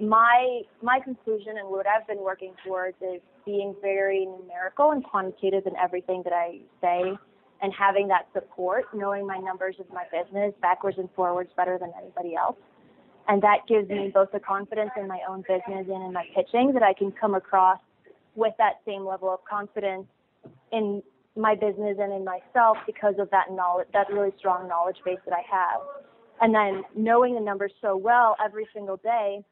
my 0.00 0.62
my 0.82 0.98
conclusion 1.00 1.56
and 1.58 1.68
what 1.68 1.86
I've 1.86 2.06
been 2.06 2.22
working 2.22 2.52
towards 2.66 2.96
is 3.00 3.20
being 3.46 3.74
very 3.80 4.26
numerical 4.26 4.90
and 4.90 5.04
quantitative 5.04 5.66
in 5.66 5.76
everything 5.76 6.22
that 6.24 6.32
I 6.32 6.58
say 6.80 7.16
and 7.62 7.72
having 7.72 8.08
that 8.08 8.26
support, 8.32 8.84
knowing 8.92 9.26
my 9.26 9.38
numbers 9.38 9.76
of 9.78 9.86
my 9.92 10.04
business 10.12 10.52
backwards 10.60 10.98
and 10.98 11.08
forwards 11.14 11.50
better 11.56 11.78
than 11.78 11.92
anybody 12.00 12.34
else. 12.34 12.56
And 13.28 13.42
that 13.42 13.60
gives 13.66 13.88
me 13.88 14.10
both 14.12 14.32
the 14.32 14.40
confidence 14.40 14.90
in 14.98 15.08
my 15.08 15.20
own 15.28 15.42
business 15.42 15.86
and 15.88 16.04
in 16.04 16.12
my 16.12 16.26
pitching 16.34 16.72
that 16.74 16.82
I 16.82 16.92
can 16.92 17.10
come 17.12 17.34
across 17.34 17.78
with 18.34 18.52
that 18.58 18.80
same 18.86 19.06
level 19.06 19.32
of 19.32 19.40
confidence 19.48 20.06
in 20.72 21.02
my 21.36 21.54
business 21.54 21.96
and 22.00 22.12
in 22.12 22.24
myself 22.24 22.76
because 22.86 23.14
of 23.18 23.30
that 23.30 23.50
knowledge, 23.50 23.88
that 23.92 24.12
really 24.12 24.32
strong 24.38 24.68
knowledge 24.68 24.96
base 25.04 25.18
that 25.24 25.34
I 25.34 25.42
have. 25.50 25.80
And 26.40 26.54
then 26.54 26.82
knowing 26.96 27.34
the 27.34 27.40
numbers 27.40 27.72
so 27.80 27.96
well 27.96 28.36
every 28.44 28.66
single 28.74 28.96
day 28.98 29.42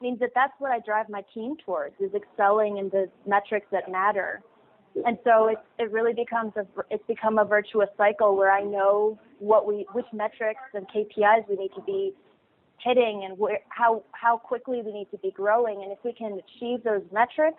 means 0.00 0.18
that 0.18 0.30
that's 0.34 0.52
what 0.58 0.72
I 0.72 0.80
drive 0.80 1.08
my 1.08 1.22
team 1.32 1.56
towards 1.64 1.94
is 2.00 2.10
excelling 2.14 2.78
in 2.78 2.88
the 2.88 3.08
metrics 3.26 3.66
that 3.70 3.90
matter. 3.90 4.42
And 5.06 5.16
so 5.24 5.48
it, 5.48 5.58
it 5.78 5.90
really 5.92 6.12
becomes 6.12 6.52
a, 6.56 6.66
it's 6.90 7.04
become 7.06 7.38
a 7.38 7.44
virtuous 7.44 7.88
cycle 7.96 8.36
where 8.36 8.50
I 8.50 8.62
know 8.62 9.18
what 9.38 9.66
we, 9.66 9.86
which 9.92 10.06
metrics 10.12 10.60
and 10.74 10.86
KPIs 10.88 11.48
we 11.48 11.56
need 11.56 11.70
to 11.76 11.82
be 11.82 12.12
hitting 12.82 13.22
and 13.24 13.38
where, 13.38 13.60
how, 13.68 14.02
how 14.12 14.36
quickly 14.36 14.82
we 14.84 14.92
need 14.92 15.10
to 15.10 15.18
be 15.18 15.30
growing. 15.30 15.82
And 15.82 15.92
if 15.92 15.98
we 16.04 16.12
can 16.12 16.38
achieve 16.38 16.82
those 16.84 17.02
metrics, 17.12 17.58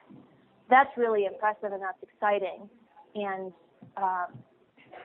that's 0.70 0.90
really 0.98 1.26
impressive 1.26 1.72
and 1.72 1.82
that's 1.82 2.02
exciting. 2.02 2.70
And 3.16 3.54
um, 3.98 4.38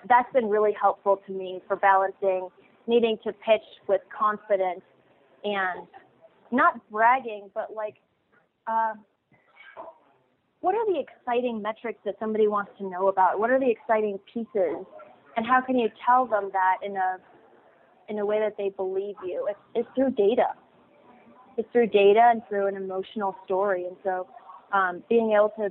that's 0.09 0.33
been 0.33 0.49
really 0.49 0.75
helpful 0.81 1.21
to 1.27 1.33
me 1.33 1.61
for 1.67 1.77
balancing 1.77 2.49
needing 2.89 3.19
to 3.23 3.33
pitch 3.33 3.63
with 3.87 4.01
confidence 4.19 4.81
and 5.45 5.87
not 6.51 6.81
bragging, 6.91 7.51
but 7.55 7.69
like, 7.77 7.97
uh, 8.67 8.95
what 10.61 10.75
are 10.75 10.87
the 10.93 10.99
exciting 10.99 11.63
metrics 11.63 12.01
that 12.05 12.17
somebody 12.19 12.49
wants 12.49 12.73
to 12.79 12.85
know 12.89 13.09
about? 13.09 13.39
What 13.39 13.51
are 13.51 13.61
the 13.61 13.71
exciting 13.71 14.19
pieces, 14.33 14.85
and 15.37 15.47
how 15.47 15.61
can 15.61 15.79
you 15.79 15.89
tell 16.05 16.27
them 16.27 16.51
that 16.53 16.79
in 16.85 16.97
a 16.97 17.19
in 18.09 18.19
a 18.19 18.27
way 18.27 18.41
that 18.41 18.57
they 18.57 18.71
believe 18.71 19.17
you? 19.25 19.47
It's, 19.49 19.59
it's 19.75 19.89
through 19.95 20.13
data. 20.13 20.49
It's 21.57 21.69
through 21.73 21.89
data 21.89 22.23
and 22.31 22.43
through 22.49 22.67
an 22.69 22.77
emotional 22.77 23.37
story, 23.45 23.85
and 23.87 23.97
so 24.05 24.29
um, 24.73 25.03
being 25.09 25.33
able 25.33 25.53
to 25.59 25.71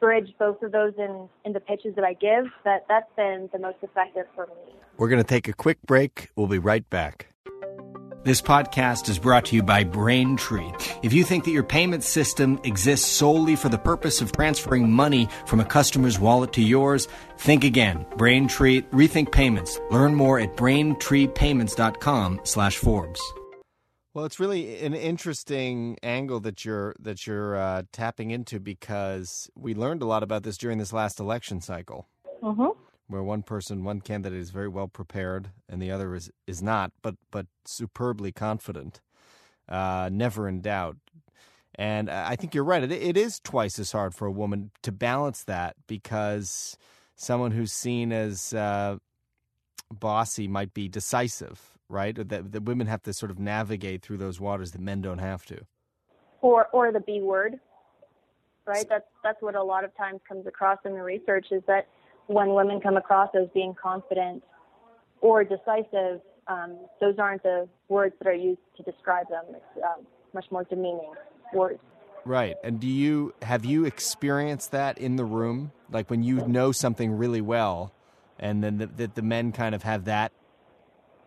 bridge 0.00 0.32
both 0.38 0.62
of 0.62 0.72
those 0.72 0.94
in, 0.98 1.28
in 1.44 1.52
the 1.52 1.60
pitches 1.60 1.94
that 1.96 2.04
I 2.04 2.14
give, 2.14 2.46
that, 2.64 2.86
that's 2.88 3.10
been 3.16 3.48
the 3.52 3.58
most 3.58 3.78
effective 3.82 4.26
for 4.34 4.46
me. 4.46 4.72
We're 4.96 5.08
going 5.08 5.22
to 5.22 5.28
take 5.28 5.48
a 5.48 5.52
quick 5.52 5.78
break. 5.86 6.30
We'll 6.36 6.46
be 6.46 6.58
right 6.58 6.88
back. 6.88 7.32
This 8.28 8.42
podcast 8.42 9.08
is 9.08 9.18
brought 9.18 9.46
to 9.46 9.56
you 9.56 9.62
by 9.62 9.84
Braintree. 9.84 10.70
If 11.02 11.14
you 11.14 11.24
think 11.24 11.44
that 11.44 11.50
your 11.50 11.62
payment 11.62 12.04
system 12.04 12.60
exists 12.62 13.10
solely 13.10 13.56
for 13.56 13.70
the 13.70 13.78
purpose 13.78 14.20
of 14.20 14.32
transferring 14.32 14.92
money 14.92 15.30
from 15.46 15.60
a 15.60 15.64
customer's 15.64 16.18
wallet 16.20 16.52
to 16.52 16.60
yours, 16.60 17.08
think 17.38 17.64
again. 17.64 18.04
Braintree, 18.18 18.82
rethink 18.92 19.32
payments. 19.32 19.80
Learn 19.90 20.14
more 20.14 20.38
at 20.38 20.58
braintreepayments.com 20.58 22.40
slash 22.44 22.76
Forbes. 22.76 23.20
Well, 24.12 24.26
it's 24.26 24.38
really 24.38 24.78
an 24.84 24.92
interesting 24.92 25.96
angle 26.02 26.40
that 26.40 26.66
you're 26.66 26.94
that 27.00 27.26
you're 27.26 27.56
uh, 27.56 27.84
tapping 27.92 28.30
into 28.30 28.60
because 28.60 29.48
we 29.56 29.72
learned 29.72 30.02
a 30.02 30.06
lot 30.06 30.22
about 30.22 30.42
this 30.42 30.58
during 30.58 30.76
this 30.76 30.92
last 30.92 31.18
election 31.18 31.62
cycle. 31.62 32.06
Mm-hmm 32.42 32.78
where 33.08 33.22
one 33.22 33.42
person, 33.42 33.84
one 33.84 34.00
candidate 34.00 34.38
is 34.38 34.50
very 34.50 34.68
well 34.68 34.88
prepared 34.88 35.50
and 35.68 35.82
the 35.82 35.90
other 35.90 36.14
is, 36.14 36.30
is 36.46 36.62
not, 36.62 36.92
but 37.02 37.16
but 37.30 37.46
superbly 37.64 38.32
confident, 38.32 39.00
uh, 39.68 40.08
never 40.12 40.46
in 40.46 40.60
doubt. 40.60 40.96
And 41.74 42.10
I 42.10 42.34
think 42.34 42.54
you're 42.54 42.64
right. 42.64 42.82
It, 42.82 42.90
it 42.90 43.16
is 43.16 43.38
twice 43.40 43.78
as 43.78 43.92
hard 43.92 44.14
for 44.14 44.26
a 44.26 44.32
woman 44.32 44.72
to 44.82 44.90
balance 44.90 45.44
that 45.44 45.76
because 45.86 46.76
someone 47.14 47.52
who's 47.52 47.72
seen 47.72 48.12
as 48.12 48.52
uh, 48.52 48.96
bossy 49.92 50.48
might 50.48 50.74
be 50.74 50.88
decisive, 50.88 51.78
right? 51.88 52.16
That, 52.16 52.52
that 52.52 52.62
women 52.64 52.88
have 52.88 53.02
to 53.04 53.12
sort 53.12 53.30
of 53.30 53.38
navigate 53.38 54.02
through 54.02 54.18
those 54.18 54.40
waters 54.40 54.72
that 54.72 54.80
men 54.80 55.02
don't 55.02 55.18
have 55.18 55.44
to. 55.46 55.60
Or 56.40 56.66
or 56.72 56.92
the 56.92 57.00
B 57.00 57.20
word, 57.20 57.58
right? 58.66 58.86
That's 58.88 59.06
that's 59.24 59.42
what 59.42 59.54
a 59.54 59.62
lot 59.62 59.84
of 59.84 59.96
times 59.96 60.20
comes 60.28 60.46
across 60.46 60.78
in 60.84 60.94
the 60.94 61.02
research 61.02 61.46
is 61.50 61.62
that 61.66 61.88
when 62.28 62.54
women 62.54 62.80
come 62.80 62.96
across 62.96 63.30
as 63.34 63.48
being 63.52 63.74
confident 63.74 64.42
or 65.20 65.42
decisive, 65.42 66.20
um, 66.46 66.78
those 67.00 67.18
aren't 67.18 67.42
the 67.42 67.68
words 67.88 68.14
that 68.18 68.28
are 68.28 68.34
used 68.34 68.60
to 68.76 68.82
describe 68.84 69.28
them. 69.28 69.44
It's 69.50 69.84
um, 69.84 70.06
much 70.32 70.46
more 70.50 70.64
demeaning 70.64 71.12
words. 71.52 71.80
Right. 72.24 72.56
And 72.62 72.78
do 72.78 72.86
you 72.86 73.34
have 73.42 73.64
you 73.64 73.86
experienced 73.86 74.72
that 74.72 74.98
in 74.98 75.16
the 75.16 75.24
room, 75.24 75.72
like 75.90 76.10
when 76.10 76.22
you 76.22 76.46
know 76.46 76.72
something 76.72 77.12
really 77.12 77.40
well, 77.40 77.92
and 78.38 78.62
then 78.62 78.78
that 78.78 78.96
the, 78.98 79.06
the 79.06 79.22
men 79.22 79.50
kind 79.52 79.74
of 79.74 79.82
have 79.82 80.04
that 80.04 80.32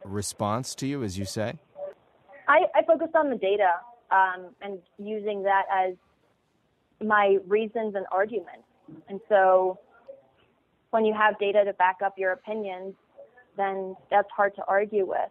response 0.03 0.75
to 0.75 0.87
you, 0.87 1.03
as 1.03 1.17
you 1.17 1.25
say? 1.25 1.57
I, 2.47 2.65
I 2.75 2.83
focus 2.85 3.09
on 3.15 3.29
the 3.29 3.37
data 3.37 3.71
um, 4.11 4.49
and 4.61 4.79
using 4.99 5.43
that 5.43 5.63
as 5.71 5.95
my 7.03 7.37
reasons 7.47 7.95
and 7.95 8.05
arguments. 8.11 8.67
And 9.07 9.19
so 9.29 9.79
when 10.91 11.05
you 11.05 11.13
have 11.13 11.39
data 11.39 11.63
to 11.65 11.73
back 11.73 11.97
up 12.03 12.17
your 12.17 12.33
opinions, 12.33 12.93
then 13.57 13.95
that's 14.09 14.29
hard 14.35 14.55
to 14.55 14.63
argue 14.67 15.05
with. 15.05 15.29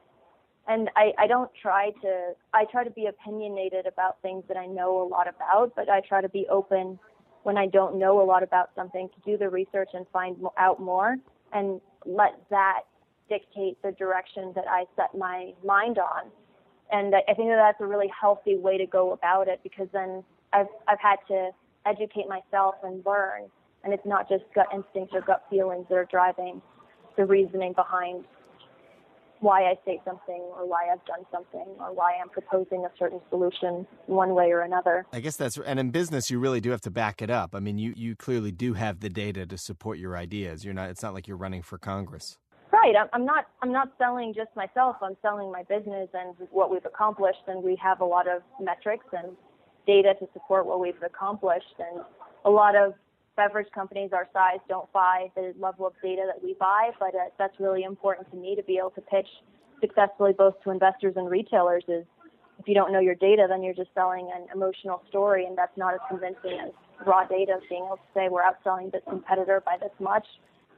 And 0.68 0.90
I, 0.96 1.12
I 1.18 1.26
don't 1.26 1.50
try 1.60 1.90
to, 2.02 2.32
I 2.52 2.64
try 2.64 2.84
to 2.84 2.90
be 2.90 3.06
opinionated 3.06 3.86
about 3.86 4.20
things 4.22 4.44
that 4.48 4.56
I 4.56 4.66
know 4.66 5.02
a 5.02 5.06
lot 5.06 5.26
about, 5.26 5.72
but 5.74 5.88
I 5.88 6.00
try 6.00 6.20
to 6.20 6.28
be 6.28 6.46
open 6.50 6.98
when 7.42 7.56
I 7.56 7.66
don't 7.66 7.98
know 7.98 8.20
a 8.22 8.24
lot 8.24 8.42
about 8.42 8.70
something 8.74 9.08
to 9.08 9.30
do 9.30 9.38
the 9.38 9.48
research 9.48 9.90
and 9.94 10.06
find 10.12 10.36
out 10.58 10.80
more 10.80 11.16
and 11.52 11.80
let 12.04 12.38
that 12.50 12.82
dictate 13.28 13.80
the 13.82 13.92
direction 13.92 14.52
that 14.54 14.64
I 14.68 14.84
set 14.96 15.16
my 15.16 15.52
mind 15.64 15.98
on. 15.98 16.30
And 16.92 17.14
I 17.14 17.34
think 17.34 17.48
that 17.48 17.56
that's 17.56 17.80
a 17.80 17.86
really 17.86 18.10
healthy 18.18 18.56
way 18.56 18.76
to 18.76 18.86
go 18.86 19.12
about 19.12 19.48
it 19.48 19.60
because 19.62 19.88
then 19.92 20.22
I've, 20.52 20.66
I've 20.88 21.00
had 21.00 21.16
to 21.28 21.50
educate 21.86 22.28
myself 22.28 22.74
and 22.82 23.04
learn 23.06 23.44
and 23.84 23.92
it's 23.92 24.06
not 24.06 24.28
just 24.28 24.44
gut 24.54 24.66
instincts 24.74 25.14
or 25.14 25.20
gut 25.20 25.44
feelings 25.50 25.86
that 25.88 25.96
are 25.96 26.08
driving 26.10 26.60
the 27.16 27.24
reasoning 27.24 27.72
behind 27.72 28.24
why 29.40 29.62
I 29.62 29.74
say 29.84 30.00
something 30.04 30.40
or 30.56 30.68
why 30.68 30.88
I've 30.92 31.04
done 31.06 31.24
something 31.32 31.66
or 31.78 31.94
why 31.94 32.12
I'm 32.20 32.28
proposing 32.28 32.84
a 32.84 32.90
certain 32.98 33.20
solution 33.30 33.86
one 34.06 34.34
way 34.34 34.52
or 34.52 34.60
another. 34.60 35.06
I 35.12 35.20
guess 35.20 35.36
that's 35.36 35.58
and 35.58 35.80
in 35.80 35.90
business 35.90 36.30
you 36.30 36.38
really 36.38 36.60
do 36.60 36.70
have 36.70 36.82
to 36.82 36.90
back 36.90 37.22
it 37.22 37.30
up. 37.30 37.54
I 37.54 37.60
mean, 37.60 37.78
you 37.78 37.94
you 37.96 38.14
clearly 38.14 38.52
do 38.52 38.74
have 38.74 39.00
the 39.00 39.08
data 39.08 39.46
to 39.46 39.58
support 39.58 39.98
your 39.98 40.16
ideas. 40.16 40.64
You're 40.64 40.74
not 40.74 40.90
it's 40.90 41.02
not 41.02 41.14
like 41.14 41.26
you're 41.26 41.38
running 41.38 41.62
for 41.62 41.78
Congress. 41.78 42.36
Right. 42.70 42.94
I'm 43.12 43.24
not 43.24 43.46
I'm 43.62 43.72
not 43.72 43.92
selling 43.98 44.34
just 44.34 44.54
myself. 44.54 44.96
I'm 45.02 45.16
selling 45.22 45.50
my 45.50 45.62
business 45.62 46.08
and 46.12 46.36
what 46.50 46.70
we've 46.70 46.84
accomplished 46.84 47.42
and 47.48 47.62
we 47.62 47.76
have 47.82 48.00
a 48.00 48.04
lot 48.04 48.28
of 48.28 48.42
metrics 48.60 49.06
and 49.12 49.36
data 49.86 50.14
to 50.20 50.28
support 50.34 50.66
what 50.66 50.80
we've 50.80 51.02
accomplished 51.02 51.74
and 51.78 52.04
a 52.44 52.50
lot 52.50 52.76
of 52.76 52.92
beverage 53.40 53.72
companies 53.74 54.10
our 54.12 54.28
size 54.34 54.60
don't 54.68 54.92
buy 54.92 55.30
the 55.34 55.54
level 55.58 55.86
of 55.86 55.94
data 56.02 56.24
that 56.26 56.44
we 56.44 56.54
buy, 56.60 56.90
but 56.98 57.14
uh, 57.14 57.30
that's 57.38 57.58
really 57.58 57.84
important 57.84 58.30
to 58.30 58.36
me 58.36 58.54
to 58.54 58.62
be 58.64 58.76
able 58.76 58.90
to 58.90 59.00
pitch 59.00 59.28
successfully 59.80 60.32
both 60.36 60.54
to 60.62 60.70
investors 60.70 61.14
and 61.16 61.30
retailers 61.30 61.82
is 61.88 62.04
if 62.58 62.68
you 62.68 62.74
don't 62.74 62.92
know 62.92 63.00
your 63.00 63.14
data, 63.14 63.46
then 63.48 63.62
you're 63.62 63.72
just 63.72 63.88
selling 63.94 64.30
an 64.36 64.46
emotional 64.54 65.02
story, 65.08 65.46
and 65.46 65.56
that's 65.56 65.74
not 65.78 65.94
as 65.94 66.00
convincing 66.10 66.58
as 66.62 66.72
raw 67.06 67.24
data 67.24 67.54
of 67.54 67.62
being 67.70 67.86
able 67.86 67.96
to 67.96 68.02
say 68.12 68.28
we're 68.28 68.42
outselling 68.42 68.92
this 68.92 69.00
competitor 69.08 69.62
by 69.64 69.78
this 69.80 69.96
much, 69.98 70.26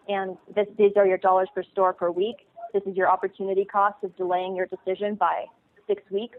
and 0.09 0.37
this, 0.55 0.69
these 0.79 0.93
are 0.95 1.05
your 1.05 1.19
dollars 1.19 1.49
per 1.53 1.65
store 1.73 1.93
per 1.93 2.13
week. 2.13 2.47
This 2.73 2.85
is 2.87 2.97
your 2.97 3.11
opportunity 3.11 3.65
cost 3.65 3.97
of 4.05 4.17
delaying 4.17 4.55
your 4.55 4.67
decision 4.67 5.17
by 5.17 5.47
six 5.89 6.01
weeks. 6.13 6.39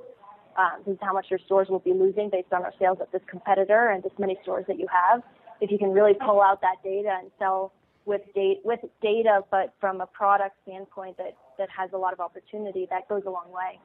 Um, 0.57 0.83
this 0.85 0.93
is 0.93 0.99
how 1.01 1.11
much 1.11 1.25
your 1.29 1.39
stores 1.45 1.67
will 1.67 1.79
be 1.79 1.91
losing 1.91 2.29
based 2.29 2.53
on 2.53 2.63
our 2.63 2.73
sales 2.79 2.99
at 3.01 3.11
this 3.11 3.23
competitor 3.27 3.89
and 3.89 4.01
this 4.01 4.13
many 4.17 4.37
stores 4.43 4.63
that 4.69 4.79
you 4.79 4.87
have 4.87 5.21
if 5.63 5.71
you 5.71 5.77
can 5.77 5.91
really 5.91 6.13
pull 6.13 6.41
out 6.41 6.59
that 6.59 6.75
data 6.83 7.17
and 7.21 7.31
sell 7.39 7.71
with 8.05 8.21
data, 8.35 8.59
with 8.65 8.81
data, 9.01 9.39
but 9.49 9.73
from 9.79 10.01
a 10.01 10.05
product 10.05 10.57
standpoint 10.63 11.17
that, 11.17 11.37
that 11.57 11.69
has 11.69 11.89
a 11.93 11.97
lot 11.97 12.11
of 12.11 12.19
opportunity, 12.19 12.85
that 12.89 13.07
goes 13.07 13.23
a 13.25 13.29
long 13.29 13.49
way. 13.49 13.79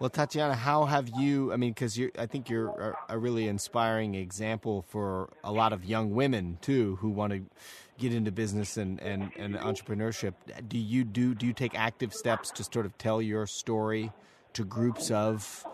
Well, 0.00 0.08
Tatiana, 0.08 0.54
how 0.54 0.86
have 0.86 1.10
you? 1.10 1.52
I 1.52 1.56
mean, 1.56 1.72
because 1.72 2.00
I 2.18 2.24
think 2.24 2.48
you're 2.48 2.68
a, 3.08 3.16
a, 3.16 3.18
really 3.18 3.48
inspiring 3.48 4.14
example 4.14 4.80
for 4.88 5.28
a 5.44 5.52
lot 5.52 5.74
of 5.74 5.84
young 5.84 6.14
women 6.14 6.56
too 6.62 6.96
who 7.02 7.10
want 7.10 7.34
to 7.34 7.42
get 7.98 8.14
into 8.14 8.32
business 8.32 8.78
and, 8.78 8.98
and, 9.02 9.30
and 9.36 9.56
entrepreneurship. 9.56 10.32
Do 10.68 10.78
you 10.78 11.04
do 11.04 11.34
do 11.34 11.46
you 11.46 11.52
take 11.52 11.78
active 11.78 12.14
steps 12.14 12.50
to 12.52 12.64
sort 12.64 12.86
of 12.86 12.96
tell 12.96 13.20
your 13.20 13.46
story 13.46 14.10
to 14.54 14.64
groups 14.64 15.10
of 15.10 15.66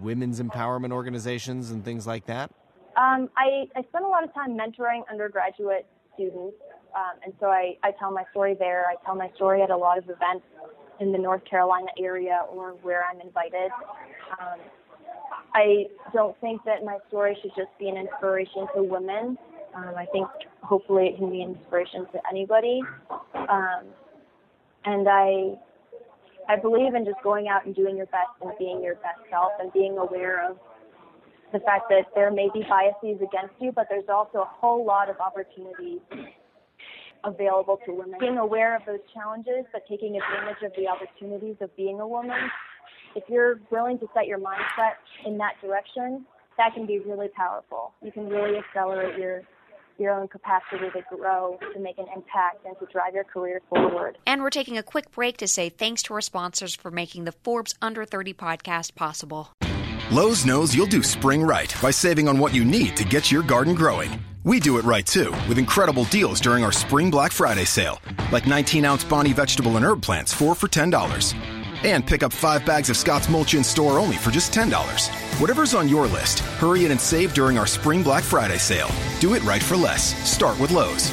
women's 0.00 0.40
empowerment 0.40 0.92
organizations 0.92 1.70
and 1.70 1.84
things 1.84 2.06
like 2.06 2.24
that? 2.24 2.50
Um, 2.96 3.30
I, 3.36 3.66
I 3.76 3.82
spend 3.88 4.04
a 4.04 4.08
lot 4.08 4.24
of 4.24 4.34
time 4.34 4.56
mentoring 4.56 5.02
undergraduate 5.10 5.86
students, 6.14 6.56
um, 6.94 7.20
and 7.24 7.32
so 7.40 7.46
I, 7.46 7.76
I 7.82 7.92
tell 7.92 8.10
my 8.10 8.24
story 8.32 8.56
there. 8.58 8.86
I 8.86 8.96
tell 9.04 9.14
my 9.14 9.30
story 9.36 9.62
at 9.62 9.70
a 9.70 9.76
lot 9.76 9.98
of 9.98 10.04
events 10.04 10.44
in 10.98 11.12
the 11.12 11.18
North 11.18 11.44
Carolina 11.44 11.88
area 11.98 12.42
or 12.50 12.72
where 12.82 13.04
I'm 13.10 13.20
invited. 13.20 13.70
Um, 14.40 14.58
I 15.54 15.86
don't 16.12 16.38
think 16.40 16.62
that 16.64 16.84
my 16.84 16.98
story 17.08 17.36
should 17.40 17.52
just 17.56 17.70
be 17.78 17.88
an 17.88 17.96
inspiration 17.96 18.66
to 18.76 18.82
women. 18.82 19.38
Um, 19.74 19.94
I 19.96 20.06
think 20.12 20.28
hopefully 20.62 21.06
it 21.06 21.16
can 21.16 21.30
be 21.30 21.42
an 21.42 21.56
inspiration 21.56 22.06
to 22.12 22.20
anybody. 22.30 22.80
Um, 23.34 23.84
and 24.84 25.08
I 25.08 25.58
I 26.48 26.56
believe 26.56 26.94
in 26.94 27.04
just 27.04 27.22
going 27.22 27.48
out 27.48 27.64
and 27.64 27.74
doing 27.74 27.96
your 27.96 28.06
best 28.06 28.30
and 28.42 28.52
being 28.58 28.82
your 28.82 28.96
best 28.96 29.20
self 29.30 29.52
and 29.60 29.72
being 29.72 29.98
aware 29.98 30.48
of 30.48 30.58
the 31.52 31.60
fact 31.60 31.88
that 31.90 32.06
there 32.14 32.30
may 32.30 32.48
be 32.52 32.64
biases 32.68 33.20
against 33.20 33.54
you, 33.60 33.72
but 33.72 33.86
there's 33.90 34.08
also 34.08 34.38
a 34.38 34.48
whole 34.48 34.84
lot 34.84 35.08
of 35.08 35.16
opportunities 35.20 36.00
available 37.24 37.78
to 37.86 37.92
women. 37.92 38.18
Being 38.18 38.38
aware 38.38 38.76
of 38.76 38.82
those 38.86 39.00
challenges, 39.12 39.64
but 39.72 39.82
taking 39.88 40.16
advantage 40.16 40.62
of 40.64 40.72
the 40.76 40.88
opportunities 40.88 41.56
of 41.60 41.74
being 41.76 42.00
a 42.00 42.06
woman. 42.06 42.38
If 43.14 43.24
you're 43.28 43.60
willing 43.70 43.98
to 43.98 44.06
set 44.14 44.26
your 44.26 44.38
mindset 44.38 44.94
in 45.26 45.36
that 45.38 45.54
direction, 45.60 46.24
that 46.56 46.74
can 46.74 46.86
be 46.86 47.00
really 47.00 47.28
powerful. 47.28 47.92
You 48.02 48.12
can 48.12 48.28
really 48.28 48.58
accelerate 48.58 49.18
your 49.18 49.42
your 49.98 50.18
own 50.18 50.28
capacity 50.28 50.86
to 50.94 51.02
grow, 51.14 51.58
to 51.74 51.78
make 51.78 51.98
an 51.98 52.06
impact, 52.16 52.64
and 52.64 52.74
to 52.78 52.86
drive 52.86 53.12
your 53.12 53.24
career 53.24 53.60
forward. 53.68 54.16
And 54.26 54.40
we're 54.40 54.48
taking 54.48 54.78
a 54.78 54.82
quick 54.82 55.10
break 55.10 55.36
to 55.38 55.46
say 55.46 55.68
thanks 55.68 56.02
to 56.04 56.14
our 56.14 56.22
sponsors 56.22 56.74
for 56.74 56.90
making 56.90 57.26
the 57.26 57.32
Forbes 57.32 57.74
Under 57.82 58.06
30 58.06 58.32
podcast 58.32 58.94
possible. 58.94 59.50
Lowe's 60.12 60.44
knows 60.44 60.74
you'll 60.74 60.88
do 60.88 61.04
spring 61.04 61.40
right 61.40 61.72
by 61.80 61.92
saving 61.92 62.26
on 62.26 62.36
what 62.36 62.52
you 62.52 62.64
need 62.64 62.96
to 62.96 63.04
get 63.04 63.30
your 63.30 63.44
garden 63.44 63.76
growing. 63.76 64.18
We 64.42 64.58
do 64.58 64.78
it 64.78 64.84
right 64.84 65.06
too, 65.06 65.30
with 65.48 65.56
incredible 65.56 66.02
deals 66.06 66.40
during 66.40 66.64
our 66.64 66.72
Spring 66.72 67.12
Black 67.12 67.30
Friday 67.30 67.64
sale, 67.64 68.02
like 68.32 68.44
19 68.44 68.84
ounce 68.84 69.04
Bonnie 69.04 69.32
vegetable 69.32 69.76
and 69.76 69.84
herb 69.84 70.02
plants, 70.02 70.34
4 70.34 70.56
for 70.56 70.66
$10. 70.66 71.34
And 71.84 72.04
pick 72.04 72.24
up 72.24 72.32
5 72.32 72.66
bags 72.66 72.90
of 72.90 72.96
Scott's 72.96 73.28
Mulch 73.28 73.54
in 73.54 73.62
store 73.62 74.00
only 74.00 74.16
for 74.16 74.32
just 74.32 74.52
$10. 74.52 75.08
Whatever's 75.38 75.74
on 75.74 75.88
your 75.88 76.08
list, 76.08 76.40
hurry 76.58 76.84
in 76.84 76.90
and 76.90 77.00
save 77.00 77.32
during 77.32 77.56
our 77.56 77.66
Spring 77.68 78.02
Black 78.02 78.24
Friday 78.24 78.58
sale. 78.58 78.90
Do 79.20 79.34
it 79.34 79.44
right 79.44 79.62
for 79.62 79.76
less. 79.76 80.12
Start 80.28 80.58
with 80.58 80.72
Lowe's. 80.72 81.08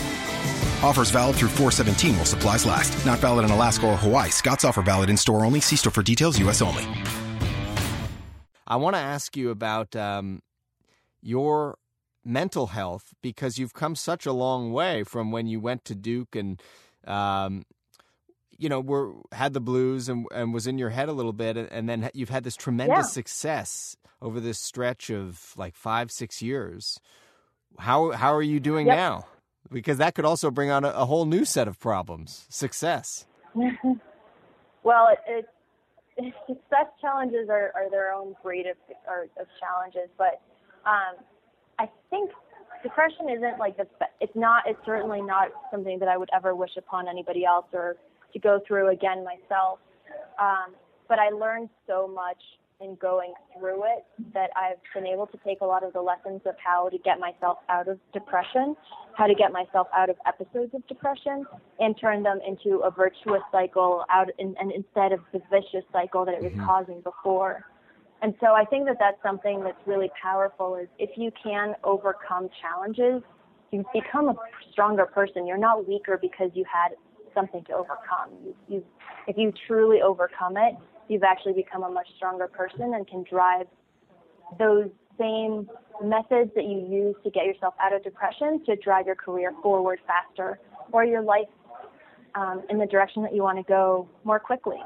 Offers 0.82 1.12
valid 1.12 1.36
through 1.36 1.50
417 1.50 2.16
while 2.16 2.26
supplies 2.26 2.66
last. 2.66 3.06
Not 3.06 3.20
valid 3.20 3.46
in 3.46 3.52
Alaska 3.52 3.86
or 3.86 3.98
Hawaii. 3.98 4.32
Scott's 4.32 4.66
offer 4.66 4.82
valid 4.82 5.12
in 5.12 5.18
store 5.18 5.46
only. 5.46 5.60
See 5.62 5.76
store 5.76 5.94
for 5.94 6.02
details, 6.02 6.40
U.S. 6.40 6.64
only. 6.64 6.88
I 8.68 8.76
want 8.76 8.96
to 8.96 9.02
ask 9.02 9.38
you 9.38 9.50
about 9.50 9.96
um, 9.96 10.42
your 11.22 11.78
mental 12.26 12.68
health 12.68 13.14
because 13.22 13.58
you've 13.58 13.74
come 13.74 13.96
such 13.96 14.26
a 14.26 14.34
long 14.34 14.74
way 14.74 15.04
from 15.04 15.32
when 15.32 15.48
you 15.48 15.60
went 15.60 15.86
to 15.86 15.96
Duke 15.96 16.36
and 16.36 16.62
um, 17.06 17.64
you 18.58 18.68
know 18.68 18.82
were 18.82 19.14
had 19.32 19.54
the 19.54 19.62
blues 19.62 20.10
and, 20.10 20.26
and 20.34 20.54
was 20.54 20.68
in 20.68 20.78
your 20.78 20.90
head 20.90 21.08
a 21.10 21.14
little 21.14 21.34
bit 21.34 21.56
and 21.58 21.88
then 21.88 22.10
you've 22.14 22.30
had 22.30 22.44
this 22.44 22.56
tremendous 22.56 22.98
Yeah. 22.98 23.02
success 23.14 23.96
over 24.22 24.40
this 24.40 24.60
stretch 24.60 25.10
of 25.10 25.54
like 25.56 25.76
five 25.76 26.12
six 26.12 26.42
years 26.42 27.00
how 27.80 28.12
how 28.12 28.34
are 28.34 28.42
you 28.42 28.60
doing 28.60 28.88
Yep. 28.88 28.98
now 28.98 29.26
because 29.72 29.98
that 30.00 30.16
could 30.16 30.26
also 30.26 30.50
bring 30.52 30.72
on 30.72 30.84
a, 30.84 30.90
a 30.90 31.06
whole 31.06 31.26
new 31.26 31.46
set 31.46 31.68
of 31.68 31.80
problems 31.80 32.46
success 32.50 33.26
well, 34.84 35.08
it, 35.12 35.20
it, 35.28 35.46
success 36.48 36.88
challenges 37.00 37.50
are, 37.50 37.72
are 37.76 37.90
their 37.90 38.14
own 38.14 38.36
breed 38.44 38.66
of, 38.68 38.78
or, 39.08 39.24
of 39.40 39.48
challenges, 39.60 40.10
but 40.18 40.42
um, 40.86 41.24
I 41.80 41.90
think 42.10 42.32
depression 42.84 43.30
isn't 43.30 43.60
like 43.60 43.78
the. 43.78 43.88
It's 44.22 44.36
not. 44.36 44.64
It's 44.66 44.80
certainly 44.86 45.22
not 45.22 45.50
something 45.72 46.00
that 46.00 46.08
I 46.08 46.18
would 46.18 46.30
ever 46.34 46.56
wish 46.56 46.78
upon 46.78 47.08
anybody 47.08 47.46
else 47.46 47.66
or 47.74 47.98
to 48.34 48.40
go 48.40 48.60
through 48.68 48.90
again 48.90 49.24
myself. 49.24 49.80
Um, 50.40 50.76
but 51.08 51.20
I 51.20 51.30
learned 51.30 51.70
so 51.88 52.08
much 52.08 52.42
in 52.80 52.96
going 52.96 53.34
through 53.58 53.84
it 53.86 54.06
that 54.34 54.52
I've 54.56 54.78
been 54.94 55.08
able 55.08 55.26
to 55.28 55.38
take 55.44 55.62
a 55.62 55.66
lot 55.66 55.84
of 55.84 55.94
the 55.94 56.02
lessons 56.02 56.42
of 56.46 56.56
how 56.64 56.90
to 56.90 56.98
get 57.00 57.20
myself 57.20 57.58
out 57.70 57.88
of 57.88 58.00
depression, 58.14 58.76
how 59.16 59.26
to 59.26 59.34
get 59.34 59.52
myself 59.52 59.88
out 59.96 60.10
of 60.10 60.16
episodes 60.28 60.74
of 60.76 60.86
depression, 60.88 61.46
and 61.80 61.96
turn 62.00 62.22
them 62.22 62.40
into 62.48 62.80
a 62.80 62.92
virtuous 62.92 63.42
cycle 63.52 64.06
out, 64.12 64.30
and, 64.38 64.56
and 64.60 64.72
instead 64.72 65.12
of 65.12 65.20
the 65.34 65.42
vicious 65.50 65.86
cycle 65.92 66.24
that 66.26 66.36
it 66.36 66.44
was 66.44 66.52
mm-hmm. 66.52 66.66
causing 66.66 67.02
before. 67.02 67.66
And 68.22 68.34
so 68.40 68.48
I 68.48 68.64
think 68.66 68.86
that 68.86 68.98
that's 69.00 69.22
something 69.24 69.64
that's 69.64 69.82
really 69.86 70.10
powerful 70.22 70.76
is 70.76 70.88
if 71.00 71.12
you 71.18 71.32
can 71.44 71.74
overcome 71.84 72.50
challenges, 72.62 73.24
you 73.72 73.84
become 73.94 74.30
a 74.30 74.36
stronger 74.72 75.06
person. 75.06 75.46
You're 75.46 75.58
not 75.58 75.88
weaker 75.88 76.18
because 76.20 76.52
you 76.54 76.64
had 76.72 76.96
something 77.34 77.64
to 77.66 77.74
overcome. 77.74 78.32
You, 78.44 78.56
you, 78.68 78.84
if 79.28 79.38
you 79.38 79.54
truly 79.68 80.02
overcome 80.02 80.58
it, 80.58 80.76
you've 81.08 81.24
actually 81.24 81.54
become 81.54 81.84
a 81.84 81.90
much 81.90 82.08
stronger 82.16 82.48
person 82.48 82.94
and 82.94 83.08
can 83.08 83.24
drive 83.30 83.68
those 84.60 84.90
same 85.20 85.70
methods 86.04 86.52
that 86.56 86.64
you 86.64 86.86
use 86.90 87.16
to 87.24 87.30
get 87.32 87.46
yourself 87.46 87.74
out 87.82 87.94
of 87.94 88.04
depression 88.04 88.64
to 88.66 88.76
drive 88.78 89.06
your 89.06 89.16
career 89.16 89.52
forward 89.64 90.00
faster 90.06 90.60
or 90.92 91.04
your 91.04 91.22
life 91.22 91.48
um, 92.36 92.62
in 92.70 92.78
the 92.78 92.86
direction 92.86 93.24
that 93.24 93.34
you 93.34 93.42
want 93.42 93.58
to 93.58 93.64
go 93.64 94.08
more 94.24 94.40
quickly. 94.40 94.78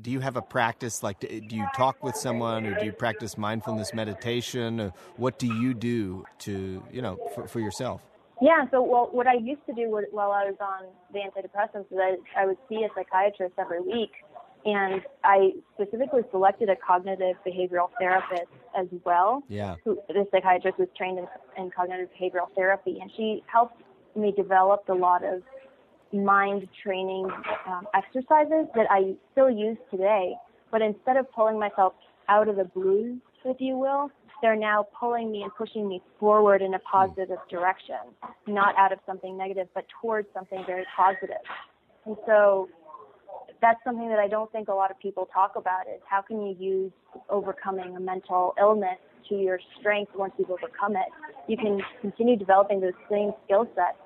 do 0.00 0.10
you 0.10 0.20
have 0.20 0.36
a 0.36 0.42
practice 0.42 1.02
like 1.02 1.18
do 1.20 1.56
you 1.56 1.66
talk 1.76 2.02
with 2.04 2.16
someone 2.16 2.64
or 2.66 2.78
do 2.78 2.86
you 2.86 2.92
practice 2.92 3.36
mindfulness 3.36 3.92
meditation 3.92 4.80
or 4.80 4.92
what 5.16 5.38
do 5.38 5.46
you 5.46 5.74
do 5.74 6.24
to 6.38 6.82
you 6.90 7.02
know 7.02 7.18
for, 7.34 7.46
for 7.48 7.60
yourself 7.60 8.00
Yeah, 8.40 8.64
so 8.70 8.80
well, 8.82 9.08
what 9.12 9.26
I 9.26 9.34
used 9.34 9.64
to 9.66 9.74
do 9.74 9.84
while 10.12 10.32
I 10.32 10.44
was 10.50 10.56
on 10.60 10.82
the 11.12 11.20
antidepressants 11.20 11.92
is 11.92 11.98
I, 11.98 12.16
I 12.40 12.46
would 12.46 12.56
see 12.68 12.84
a 12.84 12.88
psychiatrist 12.94 13.54
every 13.58 13.82
week, 13.82 14.12
and 14.64 15.02
I 15.24 15.52
specifically 15.74 16.22
selected 16.30 16.68
a 16.68 16.76
cognitive 16.76 17.36
behavioral 17.46 17.88
therapist 17.98 18.50
as 18.78 18.86
well. 19.04 19.42
yeah 19.48 19.76
Who, 19.84 19.98
the 20.08 20.26
psychiatrist 20.30 20.78
was 20.78 20.88
trained 20.96 21.18
in, 21.18 21.26
in 21.56 21.70
cognitive 21.70 22.08
behavioral 22.20 22.52
therapy, 22.54 22.98
and 23.00 23.10
she 23.16 23.42
helped 23.46 23.82
me 24.16 24.32
develop 24.36 24.88
a 24.88 24.94
lot 24.94 25.24
of 25.24 25.42
mind 26.12 26.66
training 26.82 27.28
um, 27.66 27.86
exercises 27.94 28.66
that 28.74 28.86
I 28.90 29.14
still 29.32 29.50
use 29.50 29.78
today. 29.90 30.34
But 30.70 30.82
instead 30.82 31.16
of 31.16 31.30
pulling 31.32 31.58
myself 31.58 31.94
out 32.28 32.48
of 32.48 32.56
the 32.56 32.64
blues, 32.64 33.18
if 33.44 33.60
you 33.60 33.76
will, 33.76 34.10
they're 34.42 34.56
now 34.56 34.86
pulling 34.98 35.30
me 35.30 35.42
and 35.42 35.54
pushing 35.54 35.88
me 35.88 36.00
forward 36.18 36.62
in 36.62 36.74
a 36.74 36.78
positive 36.80 37.38
direction, 37.50 37.96
not 38.46 38.74
out 38.78 38.92
of 38.92 38.98
something 39.06 39.36
negative, 39.36 39.68
but 39.74 39.84
towards 40.00 40.28
something 40.32 40.62
very 40.66 40.86
positive. 40.96 41.42
And 42.06 42.16
so 42.26 42.68
that's 43.60 43.82
something 43.84 44.08
that 44.08 44.18
I 44.18 44.28
don't 44.28 44.50
think 44.52 44.68
a 44.68 44.74
lot 44.74 44.90
of 44.90 44.98
people 44.98 45.28
talk 45.32 45.52
about 45.56 45.86
is 45.86 46.00
how 46.08 46.22
can 46.22 46.40
you 46.46 46.56
use 46.58 46.92
overcoming 47.28 47.96
a 47.96 48.00
mental 48.00 48.54
illness 48.58 48.98
to 49.30 49.36
your 49.36 49.58
strength 49.78 50.12
once 50.14 50.32
you've 50.38 50.50
overcome 50.50 50.96
it. 50.96 51.08
You 51.48 51.56
can 51.56 51.80
continue 52.00 52.36
developing 52.36 52.80
those 52.80 52.92
same 53.10 53.32
skill 53.44 53.66
sets 53.74 53.96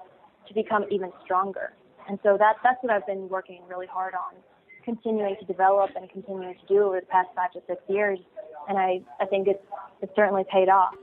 to 0.49 0.55
become 0.55 0.85
even 0.91 1.11
stronger. 1.25 1.73
And 2.09 2.19
so 2.23 2.37
that 2.39 2.57
that's 2.63 2.77
what 2.83 2.93
I've 2.93 3.07
been 3.07 3.29
working 3.29 3.63
really 3.69 3.87
hard 3.87 4.15
on, 4.15 4.35
continuing 4.85 5.37
to 5.41 5.47
develop 5.47 5.91
and 5.97 6.09
continuing 6.11 6.55
to 6.55 6.67
do 6.67 6.83
over 6.83 7.01
the 7.01 7.07
past 7.07 7.29
five 7.35 7.53
to 7.53 7.63
six 7.67 7.81
years. 7.89 8.19
And 8.69 8.79
I, 8.79 9.01
I 9.21 9.27
think 9.27 9.49
it's 9.49 9.65
it's 10.03 10.13
certainly 10.15 10.45
paid 10.53 10.69
off. 10.69 10.95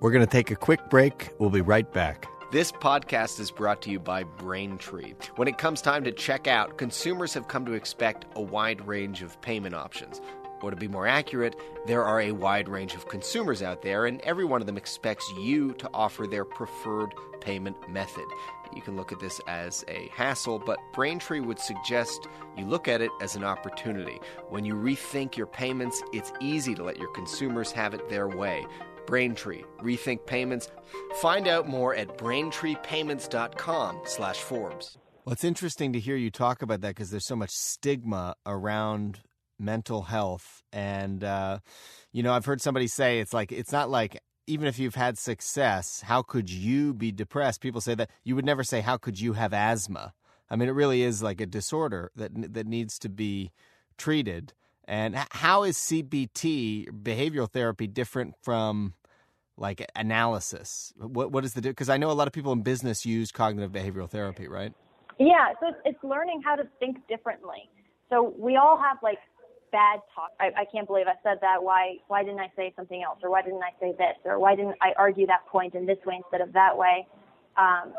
we're 0.00 0.10
going 0.10 0.24
to 0.24 0.30
take 0.30 0.50
a 0.50 0.56
quick 0.56 0.90
break 0.90 1.30
we'll 1.38 1.50
be 1.50 1.60
right 1.60 1.90
back 1.92 2.26
this 2.50 2.72
podcast 2.72 3.40
is 3.40 3.50
brought 3.50 3.82
to 3.82 3.90
you 3.90 4.00
by 4.00 4.22
Braintree. 4.22 5.12
When 5.36 5.48
it 5.48 5.58
comes 5.58 5.82
time 5.82 6.02
to 6.04 6.12
check 6.12 6.46
out, 6.46 6.78
consumers 6.78 7.34
have 7.34 7.48
come 7.48 7.66
to 7.66 7.74
expect 7.74 8.24
a 8.36 8.40
wide 8.40 8.86
range 8.86 9.22
of 9.22 9.38
payment 9.42 9.74
options. 9.74 10.22
Or 10.62 10.70
to 10.70 10.76
be 10.76 10.88
more 10.88 11.06
accurate, 11.06 11.54
there 11.86 12.02
are 12.02 12.22
a 12.22 12.32
wide 12.32 12.68
range 12.68 12.94
of 12.94 13.06
consumers 13.06 13.62
out 13.62 13.82
there, 13.82 14.06
and 14.06 14.20
every 14.22 14.46
one 14.46 14.62
of 14.62 14.66
them 14.66 14.78
expects 14.78 15.30
you 15.38 15.74
to 15.74 15.90
offer 15.92 16.26
their 16.26 16.44
preferred 16.44 17.14
payment 17.40 17.76
method. 17.88 18.24
You 18.74 18.82
can 18.82 18.96
look 18.96 19.12
at 19.12 19.20
this 19.20 19.40
as 19.46 19.84
a 19.86 20.08
hassle, 20.14 20.58
but 20.58 20.78
Braintree 20.94 21.40
would 21.40 21.58
suggest 21.58 22.28
you 22.56 22.64
look 22.64 22.88
at 22.88 23.00
it 23.00 23.10
as 23.20 23.36
an 23.36 23.44
opportunity. 23.44 24.20
When 24.48 24.64
you 24.64 24.74
rethink 24.74 25.36
your 25.36 25.46
payments, 25.46 26.02
it's 26.12 26.32
easy 26.40 26.74
to 26.74 26.82
let 26.82 26.98
your 26.98 27.12
consumers 27.12 27.72
have 27.72 27.94
it 27.94 28.08
their 28.08 28.28
way. 28.28 28.66
Braintree, 29.08 29.64
rethink 29.80 30.26
payments. 30.26 30.70
Find 31.22 31.48
out 31.48 31.66
more 31.66 31.94
at 31.94 32.18
braintreepayments.com 32.18 34.00
slash 34.04 34.36
Forbes. 34.36 34.98
Well, 35.24 35.32
it's 35.32 35.44
interesting 35.44 35.94
to 35.94 35.98
hear 35.98 36.14
you 36.14 36.30
talk 36.30 36.60
about 36.60 36.82
that 36.82 36.88
because 36.88 37.10
there's 37.10 37.26
so 37.26 37.34
much 37.34 37.50
stigma 37.50 38.36
around 38.44 39.20
mental 39.58 40.02
health. 40.02 40.62
And, 40.74 41.24
uh, 41.24 41.60
you 42.12 42.22
know, 42.22 42.34
I've 42.34 42.44
heard 42.44 42.60
somebody 42.60 42.86
say 42.86 43.20
it's 43.20 43.32
like, 43.32 43.50
it's 43.50 43.72
not 43.72 43.88
like, 43.88 44.20
even 44.46 44.66
if 44.66 44.78
you've 44.78 44.94
had 44.94 45.16
success, 45.16 46.02
how 46.02 46.20
could 46.20 46.50
you 46.50 46.92
be 46.92 47.10
depressed? 47.10 47.62
People 47.62 47.80
say 47.80 47.94
that 47.94 48.10
you 48.24 48.36
would 48.36 48.44
never 48.44 48.62
say, 48.62 48.82
how 48.82 48.98
could 48.98 49.18
you 49.18 49.32
have 49.32 49.54
asthma? 49.54 50.12
I 50.50 50.56
mean, 50.56 50.68
it 50.68 50.72
really 50.72 51.00
is 51.00 51.22
like 51.22 51.40
a 51.40 51.46
disorder 51.46 52.10
that 52.14 52.54
that 52.54 52.66
needs 52.66 52.98
to 53.00 53.08
be 53.08 53.52
treated. 53.96 54.52
And 54.86 55.16
how 55.32 55.64
is 55.64 55.76
CBT, 55.76 56.88
behavioral 57.02 57.50
therapy, 57.50 57.86
different 57.86 58.34
from 58.42 58.94
like 59.58 59.84
analysis? 59.96 60.92
What 60.98 61.32
what 61.32 61.44
is 61.44 61.54
the 61.54 61.62
because 61.62 61.88
I 61.88 61.96
know 61.96 62.10
a 62.10 62.12
lot 62.12 62.26
of 62.26 62.32
people 62.32 62.52
in 62.52 62.62
business 62.62 63.04
use 63.04 63.32
cognitive 63.32 63.72
behavioral 63.72 64.08
therapy, 64.08 64.48
right? 64.48 64.72
Yeah, 65.18 65.52
so 65.60 65.68
it's, 65.68 65.78
it's 65.84 66.04
learning 66.04 66.42
how 66.44 66.54
to 66.54 66.68
think 66.78 66.96
differently. 67.08 67.68
So 68.08 68.34
we 68.38 68.56
all 68.56 68.78
have 68.78 68.98
like 69.02 69.18
bad 69.72 70.00
talk. 70.14 70.30
I, 70.40 70.62
I 70.62 70.64
can't 70.72 70.86
believe 70.86 71.06
I 71.06 71.16
said 71.22 71.38
that. 71.40 71.62
Why 71.62 71.96
why 72.06 72.22
didn't 72.22 72.40
I 72.40 72.50
say 72.56 72.72
something 72.76 73.02
else? 73.02 73.18
Or 73.22 73.30
why 73.30 73.42
didn't 73.42 73.62
I 73.62 73.72
say 73.80 73.92
this? 73.98 74.16
Or 74.24 74.38
why 74.38 74.54
didn't 74.54 74.76
I 74.80 74.92
argue 74.96 75.26
that 75.26 75.46
point 75.46 75.74
in 75.74 75.86
this 75.86 75.98
way 76.06 76.20
instead 76.22 76.40
of 76.40 76.52
that 76.54 76.76
way? 76.76 77.06
Um, 77.56 77.92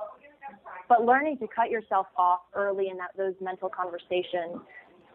but 0.87 1.05
learning 1.05 1.37
to 1.39 1.47
cut 1.47 1.69
yourself 1.69 2.07
off 2.17 2.39
early 2.55 2.87
in 2.89 2.97
that 2.97 3.11
those 3.17 3.35
mental 3.41 3.69
conversations 3.69 4.61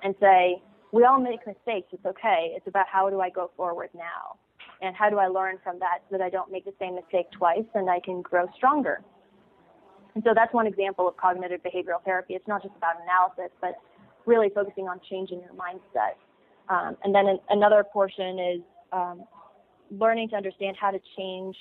and 0.03 0.15
say, 0.21 0.63
we 0.93 1.05
all 1.05 1.19
make 1.19 1.41
mistakes. 1.47 1.89
It's 1.93 2.07
okay. 2.07 2.53
It's 2.55 2.69
about 2.69 2.87
how 2.87 3.11
do 3.11 3.21
I 3.21 3.31
go 3.31 3.51
forward 3.57 3.89
now? 3.95 4.37
And 4.83 4.95
how 4.95 5.09
do 5.11 5.19
I 5.19 5.29
learn 5.29 5.59
from 5.63 5.79
that 5.79 6.01
so 6.11 6.19
that 6.19 6.25
I 6.25 6.31
don't 6.31 6.51
make 6.51 6.65
the 6.65 6.75
same 6.79 6.95
mistake 6.95 7.31
twice 7.31 7.65
and 7.75 7.89
I 7.89 8.01
can 8.01 8.23
grow 8.23 8.47
stronger? 8.57 9.03
And 10.15 10.23
so 10.25 10.33
that's 10.35 10.53
one 10.53 10.67
example 10.67 11.09
of 11.09 11.17
cognitive 11.17 11.61
behavioral 11.63 12.03
therapy. 12.05 12.35
It's 12.35 12.47
not 12.47 12.63
just 12.63 12.75
about 12.77 12.97
analysis, 13.03 13.55
but 13.61 13.75
really 14.27 14.49
focusing 14.55 14.89
on 14.89 15.01
changing 15.11 15.41
your 15.41 15.51
mindset. 15.51 16.15
Um, 16.69 16.97
and 17.05 17.15
then 17.15 17.27
an, 17.27 17.39
another 17.51 17.85
portion 17.85 18.39
is 18.39 18.61
um, 18.93 19.25
learning 19.91 20.31
to 20.31 20.37
understand 20.37 20.77
how 20.81 20.91
to 20.91 21.01
change 21.17 21.57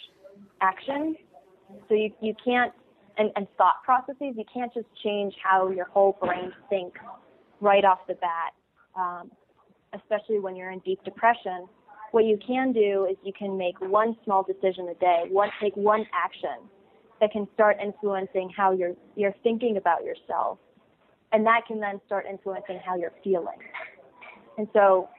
action. 0.62 1.16
So 1.90 1.96
you, 1.96 2.12
you 2.22 2.34
can't, 2.44 2.72
and, 3.18 3.32
and 3.36 3.48
thought 3.58 3.84
processes, 3.84 4.36
you 4.38 4.46
can't 4.54 4.74
just 4.74 4.88
change 5.04 5.34
how 5.44 5.70
your 5.70 5.86
whole 5.86 6.18
brain 6.22 6.52
thinks 6.70 7.00
right 7.60 7.84
off 7.84 8.00
the 8.08 8.16
bat, 8.16 8.54
um, 8.96 9.32
especially 9.94 10.40
when 10.40 10.56
you're 10.56 10.72
in 10.72 10.80
deep 10.80 11.04
depression. 11.04 11.68
What 12.14 12.26
you 12.26 12.38
can 12.46 12.74
do 12.74 13.08
is 13.10 13.18
you 13.24 13.34
can 13.34 13.58
make 13.58 13.82
one 13.82 14.16
small 14.24 14.44
decision 14.44 14.88
a 14.88 14.94
day, 14.94 15.24
one 15.32 15.50
take 15.60 15.76
one 15.76 16.06
action 16.14 16.70
that 17.20 17.32
can 17.32 17.48
start 17.56 17.78
influencing 17.82 18.52
how 18.56 18.72
you're 18.72 18.94
you're 19.16 19.34
thinking 19.42 19.78
about 19.78 20.04
yourself, 20.04 20.60
and 21.32 21.44
that 21.48 21.62
can 21.68 21.80
then 21.80 22.00
start 22.06 22.28
influencing 22.30 22.80
how 22.86 22.96
you're 22.96 23.16
feeling. 23.24 23.58
And 24.60 24.68
so, 24.74 25.10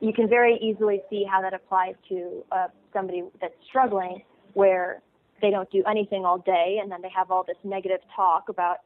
you 0.00 0.12
can 0.12 0.28
very 0.28 0.58
easily 0.60 1.02
see 1.08 1.22
how 1.22 1.40
that 1.40 1.54
applies 1.54 1.94
to 2.08 2.42
uh, 2.50 2.66
somebody 2.92 3.22
that's 3.40 3.54
struggling, 3.68 4.24
where 4.54 5.02
they 5.40 5.50
don't 5.50 5.70
do 5.70 5.84
anything 5.84 6.24
all 6.24 6.38
day, 6.38 6.80
and 6.82 6.90
then 6.90 7.00
they 7.00 7.12
have 7.16 7.30
all 7.30 7.44
this 7.44 7.58
negative 7.62 8.00
talk 8.16 8.48
about 8.48 8.78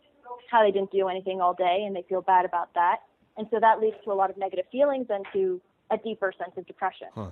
how 0.50 0.62
they 0.62 0.70
didn't 0.70 0.92
do 0.92 1.08
anything 1.08 1.40
all 1.40 1.54
day, 1.54 1.84
and 1.86 1.96
they 1.96 2.04
feel 2.10 2.20
bad 2.20 2.44
about 2.44 2.74
that, 2.74 2.98
and 3.38 3.46
so 3.50 3.58
that 3.58 3.80
leads 3.80 3.96
to 4.04 4.12
a 4.12 4.16
lot 4.20 4.28
of 4.28 4.36
negative 4.36 4.66
feelings 4.70 5.06
and 5.08 5.24
to 5.32 5.62
a 5.90 5.96
deeper 5.96 6.30
sense 6.38 6.52
of 6.58 6.66
depression. 6.66 7.08
Huh. 7.14 7.30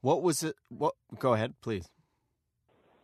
What 0.00 0.22
was 0.22 0.42
it? 0.42 0.54
What? 0.68 0.94
Go 1.18 1.34
ahead, 1.34 1.54
please 1.62 1.88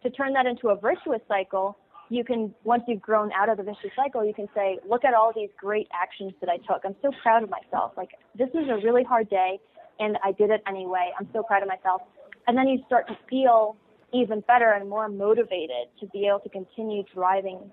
to 0.02 0.10
turn 0.10 0.32
that 0.34 0.46
into 0.46 0.68
a 0.68 0.76
virtuous 0.76 1.20
cycle, 1.28 1.76
you 2.08 2.24
can, 2.24 2.54
once 2.64 2.82
you've 2.86 3.00
grown 3.00 3.30
out 3.32 3.48
of 3.48 3.56
the 3.56 3.62
vicious 3.62 3.90
cycle, 3.96 4.24
you 4.24 4.34
can 4.34 4.48
say, 4.54 4.78
look 4.88 5.04
at 5.04 5.14
all 5.14 5.32
these 5.34 5.48
great 5.58 5.88
actions 5.92 6.32
that 6.40 6.50
I 6.50 6.58
took. 6.58 6.82
I'm 6.84 6.96
so 7.00 7.10
proud 7.22 7.42
of 7.42 7.50
myself. 7.50 7.92
Like, 7.96 8.10
this 8.36 8.48
is 8.48 8.68
a 8.68 8.84
really 8.84 9.04
hard 9.04 9.30
day, 9.30 9.60
and 9.98 10.18
I 10.22 10.32
did 10.32 10.50
it 10.50 10.62
anyway. 10.68 11.10
I'm 11.18 11.28
so 11.32 11.42
proud 11.42 11.62
of 11.62 11.68
myself. 11.68 12.02
And 12.46 12.56
then 12.56 12.68
you 12.68 12.82
start 12.86 13.06
to 13.08 13.16
feel 13.30 13.76
even 14.12 14.40
better 14.40 14.72
and 14.72 14.90
more 14.90 15.08
motivated 15.08 15.88
to 16.00 16.06
be 16.08 16.26
able 16.26 16.40
to 16.40 16.50
continue 16.50 17.02
driving 17.14 17.72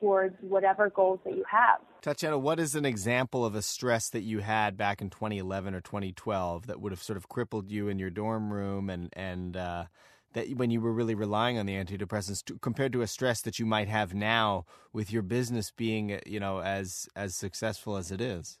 towards 0.00 0.34
whatever 0.40 0.90
goals 0.90 1.20
that 1.24 1.36
you 1.36 1.44
have. 1.48 1.80
Tatiana, 2.02 2.38
what 2.38 2.58
is 2.58 2.74
an 2.74 2.86
example 2.86 3.44
of 3.44 3.54
a 3.54 3.60
stress 3.60 4.08
that 4.08 4.22
you 4.22 4.38
had 4.38 4.78
back 4.78 5.02
in 5.02 5.10
2011 5.10 5.74
or 5.74 5.82
2012 5.82 6.66
that 6.66 6.80
would 6.80 6.92
have 6.92 7.02
sort 7.02 7.18
of 7.18 7.28
crippled 7.28 7.70
you 7.70 7.88
in 7.88 7.98
your 7.98 8.08
dorm 8.08 8.52
room 8.52 8.88
and 8.88 9.10
and 9.12 9.56
uh, 9.56 9.84
that 10.32 10.48
when 10.56 10.70
you 10.70 10.80
were 10.80 10.92
really 10.92 11.14
relying 11.14 11.58
on 11.58 11.66
the 11.66 11.74
antidepressants 11.74 12.42
to, 12.44 12.58
compared 12.60 12.92
to 12.92 13.02
a 13.02 13.06
stress 13.06 13.42
that 13.42 13.58
you 13.58 13.66
might 13.66 13.88
have 13.88 14.14
now 14.14 14.64
with 14.94 15.12
your 15.12 15.20
business 15.20 15.70
being 15.70 16.18
you 16.24 16.40
know 16.40 16.60
as 16.60 17.06
as 17.16 17.34
successful 17.34 17.96
as 17.96 18.10
it 18.10 18.20
is? 18.20 18.58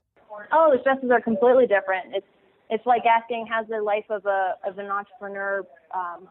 Oh 0.52 0.70
the 0.70 0.80
stresses 0.80 1.10
are 1.10 1.20
completely 1.22 1.66
different. 1.66 2.14
It's 2.14 2.26
it's 2.68 2.84
like 2.84 3.06
asking 3.06 3.46
how's 3.50 3.68
the 3.68 3.80
life 3.80 4.10
of 4.10 4.26
a 4.26 4.56
of 4.66 4.78
an 4.78 4.90
entrepreneur 4.90 5.64
um, 5.94 6.28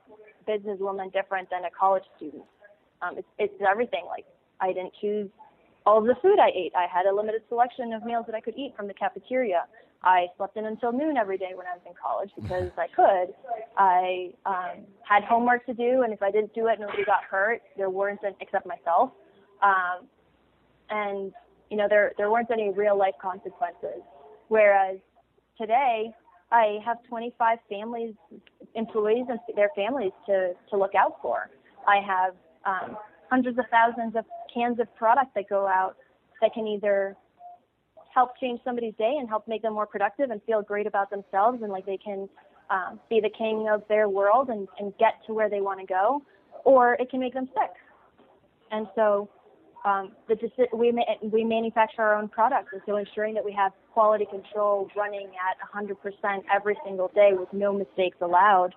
businesswoman 0.47 1.11
different 1.11 1.49
than 1.49 1.65
a 1.65 1.71
college 1.71 2.03
student? 2.17 2.43
Um, 3.01 3.17
it's 3.17 3.27
it's 3.39 3.53
everything. 3.67 4.05
Like 4.07 4.25
i 4.61 4.67
didn't 4.73 4.93
choose 4.99 5.29
all 5.89 5.97
of 5.97 6.05
the 6.05 6.15
food 6.21 6.37
i 6.39 6.49
ate 6.55 6.73
i 6.75 6.85
had 6.85 7.05
a 7.05 7.13
limited 7.13 7.41
selection 7.49 7.93
of 7.93 8.03
meals 8.05 8.25
that 8.27 8.35
i 8.35 8.41
could 8.41 8.57
eat 8.57 8.73
from 8.77 8.87
the 8.87 8.93
cafeteria 8.93 9.65
I 10.03 10.27
slept 10.37 10.55
in 10.55 10.65
until 10.65 10.93
noon 10.93 11.17
every 11.17 11.37
day 11.37 11.51
when 11.55 11.67
I 11.67 11.73
was 11.73 11.81
in 11.85 11.93
college 12.01 12.31
because 12.35 12.71
I 12.77 12.87
could. 12.87 13.33
I 13.77 14.31
um, 14.45 14.85
had 15.03 15.23
homework 15.25 15.65
to 15.65 15.73
do, 15.73 16.03
and 16.03 16.13
if 16.13 16.23
I 16.23 16.31
didn't 16.31 16.53
do 16.55 16.67
it, 16.67 16.79
nobody 16.79 17.03
got 17.03 17.23
hurt. 17.29 17.61
There 17.75 17.89
weren't, 17.89 18.21
any, 18.23 18.35
except 18.39 18.65
myself. 18.65 19.11
Um, 19.61 20.07
and 20.89 21.33
you 21.69 21.77
know, 21.77 21.87
there 21.89 22.13
there 22.17 22.31
weren't 22.31 22.49
any 22.49 22.71
real 22.71 22.97
life 22.97 23.15
consequences. 23.21 24.01
Whereas 24.47 24.97
today, 25.57 26.11
I 26.51 26.79
have 26.85 26.97
25 27.09 27.59
families, 27.69 28.15
employees, 28.75 29.25
and 29.29 29.39
their 29.55 29.69
families 29.75 30.11
to 30.27 30.53
to 30.69 30.77
look 30.77 30.95
out 30.95 31.17
for. 31.21 31.49
I 31.85 31.97
have 31.97 32.35
um, 32.65 32.97
hundreds 33.29 33.57
of 33.59 33.65
thousands 33.71 34.15
of 34.15 34.25
cans 34.53 34.79
of 34.79 34.93
product 34.95 35.33
that 35.35 35.49
go 35.49 35.67
out 35.67 35.95
that 36.41 36.53
can 36.53 36.67
either 36.67 37.15
help 38.13 38.31
change 38.39 38.59
somebody's 38.63 38.93
day 38.97 39.17
and 39.19 39.29
help 39.29 39.47
make 39.47 39.61
them 39.61 39.73
more 39.73 39.85
productive 39.85 40.31
and 40.31 40.41
feel 40.43 40.61
great 40.61 40.87
about 40.87 41.09
themselves 41.09 41.61
and 41.61 41.71
like 41.71 41.85
they 41.85 41.97
can 41.97 42.27
um, 42.69 42.99
be 43.09 43.19
the 43.19 43.29
king 43.29 43.67
of 43.71 43.83
their 43.87 44.09
world 44.09 44.49
and, 44.49 44.67
and 44.79 44.93
get 44.97 45.13
to 45.27 45.33
where 45.33 45.49
they 45.49 45.61
want 45.61 45.79
to 45.79 45.85
go, 45.85 46.21
or 46.65 46.93
it 46.93 47.09
can 47.09 47.19
make 47.19 47.33
them 47.33 47.47
sick. 47.47 47.71
And 48.71 48.87
so 48.95 49.29
um, 49.85 50.11
the 50.27 50.37
we 50.73 50.91
ma- 50.91 51.03
we 51.21 51.43
manufacture 51.43 52.01
our 52.01 52.15
own 52.15 52.27
products, 52.27 52.69
and 52.73 52.81
so 52.85 52.97
ensuring 52.97 53.33
that 53.35 53.45
we 53.45 53.53
have 53.53 53.71
quality 53.93 54.25
control 54.25 54.87
running 54.95 55.29
at 55.49 55.57
100% 55.73 55.95
every 56.53 56.77
single 56.85 57.09
day 57.15 57.31
with 57.33 57.51
no 57.53 57.73
mistakes 57.73 58.17
allowed, 58.21 58.75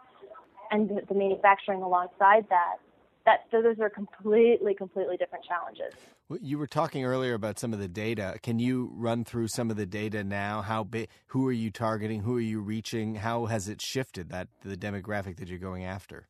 and 0.71 0.89
the, 0.89 1.03
the 1.09 1.15
manufacturing 1.15 1.83
alongside 1.83 2.47
that 2.49 2.77
that 3.25 3.45
so 3.51 3.63
those 3.63 3.79
are 3.81 3.91
completely 3.91 4.75
completely 4.75 5.17
different 5.17 5.45
challenges. 5.45 5.93
You 6.41 6.59
were 6.59 6.67
talking 6.67 7.05
earlier 7.05 7.35
about 7.35 7.59
some 7.59 7.73
of 7.73 7.79
the 7.79 7.89
data. 7.89 8.39
Can 8.43 8.59
you 8.59 8.91
run 8.95 9.25
through 9.25 9.49
some 9.49 9.71
of 9.71 9.77
the 9.77 9.87
data 9.87 10.25
now? 10.25 10.63
How 10.63 10.85
big 10.85 11.09
who 11.29 11.47
are 11.49 11.53
you 11.53 11.71
targeting? 11.71 12.23
Who 12.23 12.37
are 12.37 12.41
you 12.41 12.61
reaching? 12.61 13.17
How 13.17 13.47
has 13.47 13.69
it 13.69 13.81
shifted 13.83 14.31
that 14.31 14.49
the 14.65 14.77
demographic 14.77 15.37
that 15.37 15.49
you're 15.49 15.59
going 15.59 15.85
after? 15.85 16.29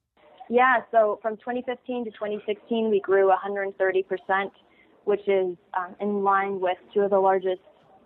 Yeah 0.49 0.83
so 0.91 1.19
from 1.23 1.37
2015 1.37 2.05
to 2.05 2.11
2016 2.11 2.91
we 2.91 3.01
grew 3.01 3.31
130% 3.31 4.51
which 5.05 5.27
is 5.27 5.57
um, 5.77 5.97
in 6.01 6.23
line 6.23 6.61
with 6.61 6.79
two 6.95 7.01
of 7.01 7.11
the 7.11 7.19
largest 7.19 7.61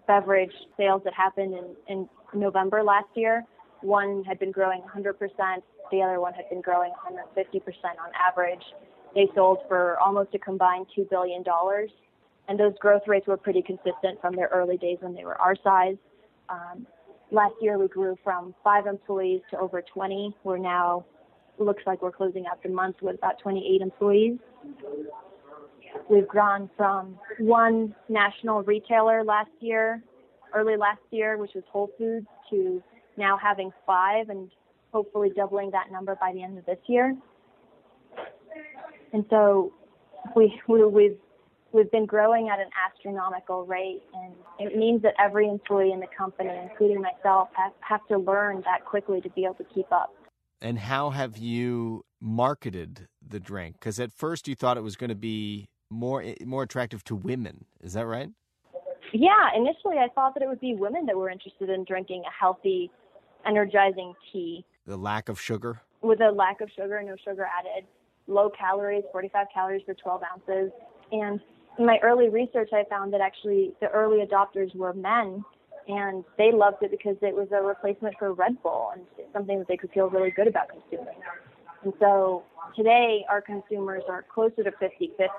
beverage 0.07 0.53
sales 0.77 1.03
that 1.05 1.13
happened 1.13 1.55
in, 1.55 1.77
in 1.89 2.09
november 2.33 2.83
last 2.83 3.09
year 3.15 3.45
one 3.83 4.25
had 4.25 4.39
been 4.39 4.53
growing 4.53 4.83
100% 4.83 5.63
the 5.91 6.03
other 6.03 6.21
one 6.21 6.35
had 6.35 6.49
been 6.49 6.61
growing 6.61 6.93
150% 6.93 7.63
on 7.85 8.11
average. 8.15 8.63
They 9.15 9.29
sold 9.35 9.59
for 9.69 9.99
almost 9.99 10.35
a 10.35 10.39
combined 10.39 10.87
$2 10.97 11.09
billion. 11.09 11.45
And 12.49 12.59
those 12.59 12.75
growth 12.79 13.03
rates 13.07 13.27
were 13.27 13.37
pretty 13.37 13.63
consistent 13.63 14.21
from 14.21 14.35
their 14.35 14.49
early 14.53 14.77
days 14.77 14.99
when 15.01 15.15
they 15.15 15.25
were 15.25 15.41
our 15.41 15.57
size. 15.63 15.97
Um, 16.49 16.87
last 17.31 17.55
year, 17.61 17.79
we 17.79 17.89
grew 17.89 18.17
from 18.23 18.55
five 18.63 18.87
employees 18.87 19.41
to 19.51 19.59
over 19.59 19.83
20. 19.83 20.37
We're 20.45 20.59
now, 20.59 21.05
looks 21.59 21.83
like 21.87 22.03
we're 22.03 22.13
closing 22.13 22.47
out 22.47 22.63
the 22.63 22.69
month 22.69 22.97
with 23.03 23.17
about 23.17 23.41
28 23.41 23.81
employees. 23.81 24.39
We've 26.11 26.29
grown 26.29 26.71
from 26.77 27.19
one 27.39 27.95
national 28.09 28.63
retailer 28.63 29.25
last 29.25 29.51
year, 29.61 30.03
early 30.55 30.77
last 30.77 31.01
year, 31.11 31.37
which 31.37 31.53
was 31.55 31.65
Whole 31.73 31.91
Foods, 31.99 32.27
to 32.51 32.83
now 33.17 33.37
having 33.37 33.71
five 33.87 34.29
and 34.29 34.51
hopefully 34.93 35.31
doubling 35.35 35.71
that 35.73 35.91
number 35.91 36.17
by 36.21 36.33
the 36.33 36.43
end 36.43 36.59
of 36.59 36.67
this 36.67 36.79
year. 36.87 37.17
And 39.13 39.25
so 39.31 39.73
we, 40.35 40.61
we 40.69 40.85
we've 40.85 41.19
we've 41.73 41.91
been 41.91 42.07
growing 42.07 42.49
at 42.49 42.59
an 42.59 42.71
astronomical 42.89 43.67
rate, 43.67 44.03
and 44.15 44.35
it 44.59 44.77
means 44.77 45.03
that 45.03 45.15
every 45.23 45.49
employee 45.49 45.93
in 45.93 46.01
the 46.01 46.07
company, 46.17 46.51
including 46.63 47.03
myself, 47.03 47.49
have, 47.55 47.73
have 47.81 48.07
to 48.09 48.19
learn 48.19 48.63
that 48.65 48.85
quickly 48.85 49.21
to 49.21 49.31
be 49.31 49.45
able 49.45 49.55
to 49.55 49.67
keep 49.75 49.91
up. 49.93 50.15
And 50.61 50.79
how 50.79 51.11
have 51.11 51.37
you 51.37 52.05
marketed 52.21 53.07
the 53.27 53.39
drink? 53.39 53.77
Because 53.79 54.01
at 54.01 54.11
first 54.11 54.49
you 54.49 54.55
thought 54.55 54.77
it 54.79 54.83
was 54.83 54.97
going 54.97 55.11
to 55.11 55.15
be 55.15 55.67
more 55.91 56.25
more 56.45 56.63
attractive 56.63 57.05
to 57.05 57.15
women. 57.15 57.67
Is 57.83 57.93
that 57.93 58.07
right? 58.07 58.31
Yeah, 59.13 59.51
initially 59.55 59.99
I 59.99 60.09
thought 60.15 60.35
that 60.35 60.43
it 60.43 60.49
would 60.49 60.61
be 60.61 60.75
women 60.75 61.07
that 61.07 61.17
were 61.17 61.31
interested 61.31 61.71
in 61.71 61.85
drinking 61.85 62.23
a 62.27 62.33
healthy, 62.33 62.91
energizing 63.47 64.15
tea 64.33 64.65
the 64.87 64.97
lack 64.97 65.29
of 65.29 65.41
sugar? 65.41 65.81
With 66.03 66.21
a 66.21 66.31
lack 66.31 66.61
of 66.61 66.71
sugar, 66.77 67.03
no 67.03 67.17
sugar 67.25 67.47
added, 67.59 67.87
low 68.27 68.51
calories, 68.51 69.03
45 69.13 69.47
calories 69.53 69.83
for 69.85 69.95
12 69.95 70.23
ounces. 70.33 70.71
And 71.13 71.41
in 71.79 71.87
my 71.87 71.99
early 72.03 72.29
research, 72.29 72.71
I 72.73 72.85
found 72.89 73.13
that 73.13 73.21
actually 73.21 73.73
the 73.81 73.89
early 73.89 74.25
adopters 74.25 74.75
were 74.75 74.93
men 74.93 75.45
and 75.89 76.25
they 76.37 76.51
loved 76.53 76.83
it 76.83 76.91
because 76.91 77.17
it 77.23 77.35
was 77.35 77.49
a 77.53 77.63
replacement 77.63 78.17
for 78.19 78.33
Red 78.33 78.61
Bull 78.63 78.91
and 78.95 79.05
something 79.33 79.59
that 79.59 79.69
they 79.69 79.77
could 79.77 79.91
feel 79.93 80.09
really 80.11 80.31
good 80.31 80.49
about 80.49 80.69
consuming. 80.69 81.19
And 81.85 81.93
so 82.01 82.43
today, 82.75 83.25
our 83.31 83.41
consumers 83.41 84.03
are 84.09 84.25
closer 84.33 84.65
to 84.65 84.73
50 84.73 85.13
50, 85.17 85.31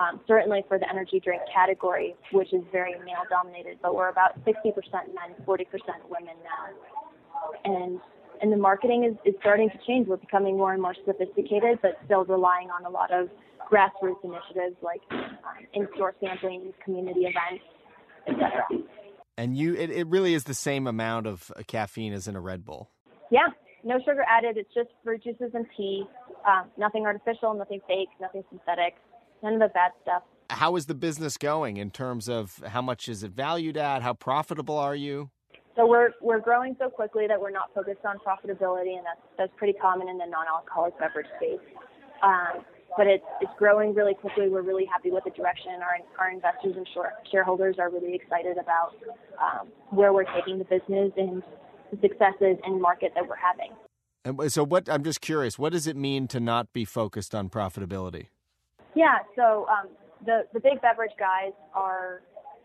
um, 0.00 0.20
certainly 0.26 0.64
for 0.68 0.78
the 0.78 0.88
energy 0.88 1.20
drink 1.20 1.42
category, 1.52 2.14
which 2.32 2.54
is 2.54 2.62
very 2.72 2.94
male 3.04 3.24
dominated, 3.28 3.78
but 3.82 3.94
we're 3.94 4.08
about 4.08 4.42
60% 4.44 4.54
men, 4.54 5.34
40% 5.46 5.66
women 6.08 6.36
now. 6.42 6.72
And 7.64 8.00
and 8.40 8.52
the 8.52 8.56
marketing 8.56 9.04
is, 9.04 9.16
is 9.24 9.34
starting 9.40 9.70
to 9.70 9.78
change. 9.86 10.08
We're 10.08 10.16
becoming 10.16 10.56
more 10.56 10.72
and 10.72 10.82
more 10.82 10.94
sophisticated, 11.06 11.78
but 11.82 11.98
still 12.04 12.24
relying 12.24 12.68
on 12.70 12.84
a 12.84 12.90
lot 12.90 13.10
of 13.12 13.28
grassroots 13.70 14.22
initiatives 14.22 14.76
like 14.82 15.00
um, 15.10 15.66
in-store 15.72 16.14
sampling, 16.20 16.72
community 16.84 17.20
events, 17.20 17.64
etc. 18.28 18.64
And 19.38 19.56
you, 19.56 19.74
it, 19.74 19.90
it 19.90 20.06
really 20.06 20.34
is 20.34 20.44
the 20.44 20.54
same 20.54 20.86
amount 20.86 21.26
of 21.26 21.50
caffeine 21.66 22.12
as 22.12 22.28
in 22.28 22.36
a 22.36 22.40
Red 22.40 22.64
Bull. 22.64 22.90
Yeah, 23.30 23.48
no 23.84 23.98
sugar 23.98 24.24
added. 24.28 24.56
It's 24.56 24.72
just 24.72 24.88
fruit 25.04 25.24
juices 25.24 25.50
and 25.54 25.66
tea. 25.76 26.04
Um, 26.46 26.66
nothing 26.76 27.04
artificial, 27.06 27.54
nothing 27.54 27.80
fake, 27.86 28.08
nothing 28.20 28.44
synthetic, 28.50 28.94
none 29.42 29.54
of 29.54 29.60
the 29.60 29.68
bad 29.68 29.92
stuff. 30.02 30.22
How 30.48 30.76
is 30.76 30.86
the 30.86 30.94
business 30.94 31.36
going 31.36 31.76
in 31.76 31.90
terms 31.90 32.28
of 32.28 32.62
how 32.66 32.80
much 32.80 33.08
is 33.08 33.24
it 33.24 33.32
valued 33.32 33.76
at? 33.76 34.02
How 34.02 34.14
profitable 34.14 34.78
are 34.78 34.94
you? 34.94 35.30
So 35.76 35.86
we're 35.86 36.10
we're 36.22 36.40
growing 36.40 36.74
so 36.78 36.88
quickly 36.88 37.26
that 37.28 37.38
we're 37.38 37.50
not 37.50 37.72
focused 37.74 38.04
on 38.04 38.16
profitability, 38.18 38.96
and 38.96 39.04
that's 39.04 39.20
that's 39.36 39.52
pretty 39.56 39.74
common 39.74 40.08
in 40.08 40.16
the 40.16 40.24
non-alcoholic 40.24 40.98
beverage 40.98 41.26
space. 41.36 41.60
Um, 42.22 42.64
but 42.96 43.06
it's 43.06 43.24
it's 43.42 43.52
growing 43.58 43.94
really 43.94 44.14
quickly. 44.14 44.48
We're 44.48 44.62
really 44.62 44.86
happy 44.86 45.10
with 45.10 45.24
the 45.24 45.30
direction. 45.30 45.72
Our 45.82 45.98
our 46.18 46.30
investors 46.30 46.74
and 46.76 46.86
shareholders 47.30 47.76
are 47.78 47.90
really 47.90 48.14
excited 48.14 48.56
about 48.56 48.94
um, 49.38 49.68
where 49.90 50.14
we're 50.14 50.32
taking 50.34 50.58
the 50.58 50.64
business 50.64 51.12
and 51.18 51.42
the 51.92 51.98
successes 52.00 52.56
in 52.66 52.80
market 52.80 53.12
that 53.14 53.28
we're 53.28 53.36
having. 53.36 53.72
And 54.24 54.50
so, 54.50 54.64
what 54.64 54.88
I'm 54.88 55.04
just 55.04 55.20
curious, 55.20 55.58
what 55.58 55.72
does 55.72 55.86
it 55.86 55.96
mean 55.96 56.26
to 56.28 56.40
not 56.40 56.72
be 56.72 56.86
focused 56.86 57.34
on 57.34 57.50
profitability? 57.50 58.28
Yeah, 58.94 59.18
so 59.36 59.66
um, 59.68 59.88
the 60.24 60.44
the 60.54 60.60
big 60.60 60.80
beverage 60.80 61.12
guys 61.18 61.52
are 61.74 62.22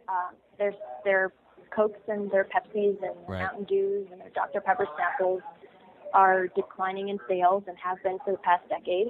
um, 0.07 0.35
there's 0.57 0.75
their 1.03 1.33
Cokes 1.75 1.99
and 2.07 2.29
their 2.31 2.45
Pepsis 2.45 2.97
and 3.01 3.15
right. 3.27 3.43
Mountain 3.43 3.65
Dews 3.65 4.07
and 4.11 4.21
their 4.21 4.29
Dr 4.29 4.61
Pepper 4.61 4.87
Snapples 4.97 5.41
are 6.13 6.47
declining 6.47 7.09
in 7.09 7.19
sales 7.27 7.63
and 7.67 7.77
have 7.77 8.01
been 8.03 8.17
for 8.25 8.31
the 8.31 8.37
past 8.39 8.67
decade. 8.69 9.07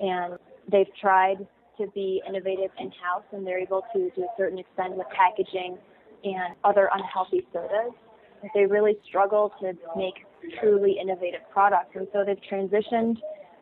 And 0.00 0.38
they've 0.70 0.92
tried 1.00 1.46
to 1.78 1.86
be 1.94 2.22
innovative 2.28 2.70
in 2.78 2.90
house, 2.90 3.22
and 3.32 3.46
they're 3.46 3.58
able 3.58 3.82
to, 3.94 4.10
to 4.10 4.20
a 4.22 4.28
certain 4.36 4.58
extent, 4.58 4.96
with 4.96 5.06
packaging 5.08 5.78
and 6.24 6.54
other 6.64 6.90
unhealthy 6.92 7.46
sodas 7.52 7.94
But 8.42 8.50
they 8.54 8.66
really 8.66 8.96
struggle 9.08 9.52
to 9.60 9.72
make 9.96 10.26
truly 10.60 10.98
innovative 11.00 11.40
products. 11.50 11.94
And 11.94 12.06
so 12.12 12.24
they've 12.24 12.40
transitioned 12.50 13.18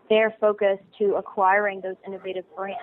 their 0.09 0.35
focus 0.41 0.79
to 0.99 1.15
acquiring 1.15 1.81
those 1.81 1.97
innovative 2.07 2.45
brands. 2.57 2.81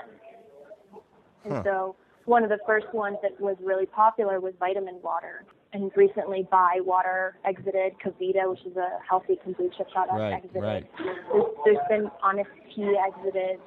And 1.43 1.53
huh. 1.53 1.63
so 1.63 1.95
one 2.25 2.43
of 2.43 2.49
the 2.49 2.59
first 2.65 2.87
ones 2.93 3.17
that 3.21 3.39
was 3.39 3.57
really 3.63 3.85
popular 3.85 4.39
was 4.39 4.53
vitamin 4.59 4.99
water. 5.01 5.45
And 5.75 5.91
recently, 5.97 6.47
Bywater 6.49 7.35
exited, 7.43 7.95
KeVita, 7.99 8.49
which 8.49 8.61
is 8.65 8.77
a 8.77 8.97
healthy 9.07 9.37
kombucha 9.45 9.91
product, 9.91 10.17
right, 10.17 10.33
exited. 10.35 10.63
Right. 10.63 10.89
There's, 10.97 11.45
there's 11.65 11.77
been 11.89 12.09
Honest 12.23 12.49
Tea 12.73 12.95
exited 13.05 13.59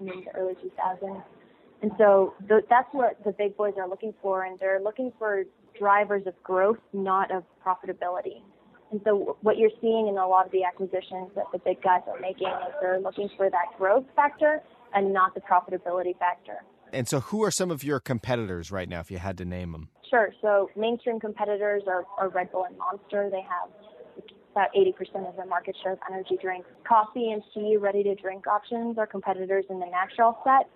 in 0.00 0.06
the 0.06 0.24
early 0.34 0.54
2000s. 0.54 1.22
And 1.80 1.92
so 1.96 2.34
th- 2.48 2.64
that's 2.68 2.88
what 2.90 3.22
the 3.24 3.30
big 3.30 3.56
boys 3.56 3.74
are 3.78 3.88
looking 3.88 4.12
for, 4.20 4.42
and 4.42 4.58
they're 4.58 4.80
looking 4.80 5.12
for 5.16 5.44
drivers 5.78 6.26
of 6.26 6.34
growth, 6.42 6.78
not 6.92 7.30
of 7.30 7.44
profitability. 7.64 8.42
And 8.90 9.00
so 9.04 9.36
what 9.42 9.56
you're 9.56 9.70
seeing 9.80 10.08
in 10.08 10.18
a 10.18 10.26
lot 10.26 10.46
of 10.46 10.50
the 10.50 10.64
acquisitions 10.64 11.30
that 11.36 11.44
the 11.52 11.58
big 11.58 11.80
guys 11.82 12.00
are 12.08 12.18
making 12.18 12.48
is 12.48 12.74
they're 12.80 12.98
looking 12.98 13.28
for 13.36 13.48
that 13.48 13.78
growth 13.78 14.06
factor 14.16 14.60
and 14.92 15.12
not 15.12 15.36
the 15.36 15.40
profitability 15.40 16.18
factor. 16.18 16.64
And 16.92 17.08
so 17.08 17.20
who 17.20 17.44
are 17.44 17.52
some 17.52 17.70
of 17.70 17.84
your 17.84 18.00
competitors 18.00 18.72
right 18.72 18.88
now, 18.88 18.98
if 18.98 19.12
you 19.12 19.18
had 19.18 19.38
to 19.38 19.44
name 19.44 19.70
them? 19.70 19.90
Sure. 20.14 20.32
So 20.42 20.70
mainstream 20.76 21.18
competitors 21.18 21.82
are, 21.88 22.04
are 22.18 22.28
Red 22.28 22.52
Bull 22.52 22.64
and 22.64 22.78
Monster. 22.78 23.30
They 23.32 23.42
have 23.42 23.68
about 24.52 24.68
80% 24.72 25.28
of 25.28 25.34
the 25.34 25.44
market 25.44 25.76
share 25.82 25.94
of 25.94 25.98
energy 26.08 26.38
drinks. 26.40 26.68
Coffee 26.86 27.32
and 27.32 27.42
tea, 27.52 27.76
ready 27.76 28.04
to 28.04 28.14
drink 28.14 28.46
options 28.46 28.96
are 28.96 29.08
competitors 29.08 29.64
in 29.68 29.80
the 29.80 29.86
natural 29.86 30.38
set, 30.44 30.70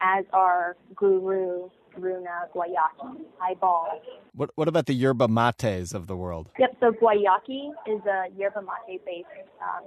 as 0.00 0.24
are 0.32 0.76
GURU, 0.96 1.70
Runa, 1.96 2.48
Guayaki, 2.52 3.20
Highball. 3.38 4.00
What 4.34 4.50
What 4.56 4.66
about 4.66 4.86
the 4.86 4.94
yerba 4.94 5.28
mates 5.28 5.94
of 5.94 6.08
the 6.08 6.16
world? 6.16 6.50
Yep. 6.58 6.76
So 6.80 6.90
Guayaki 6.90 7.70
is 7.86 8.04
a 8.06 8.24
yerba 8.36 8.62
mate 8.62 9.04
based 9.06 9.28
um, 9.60 9.84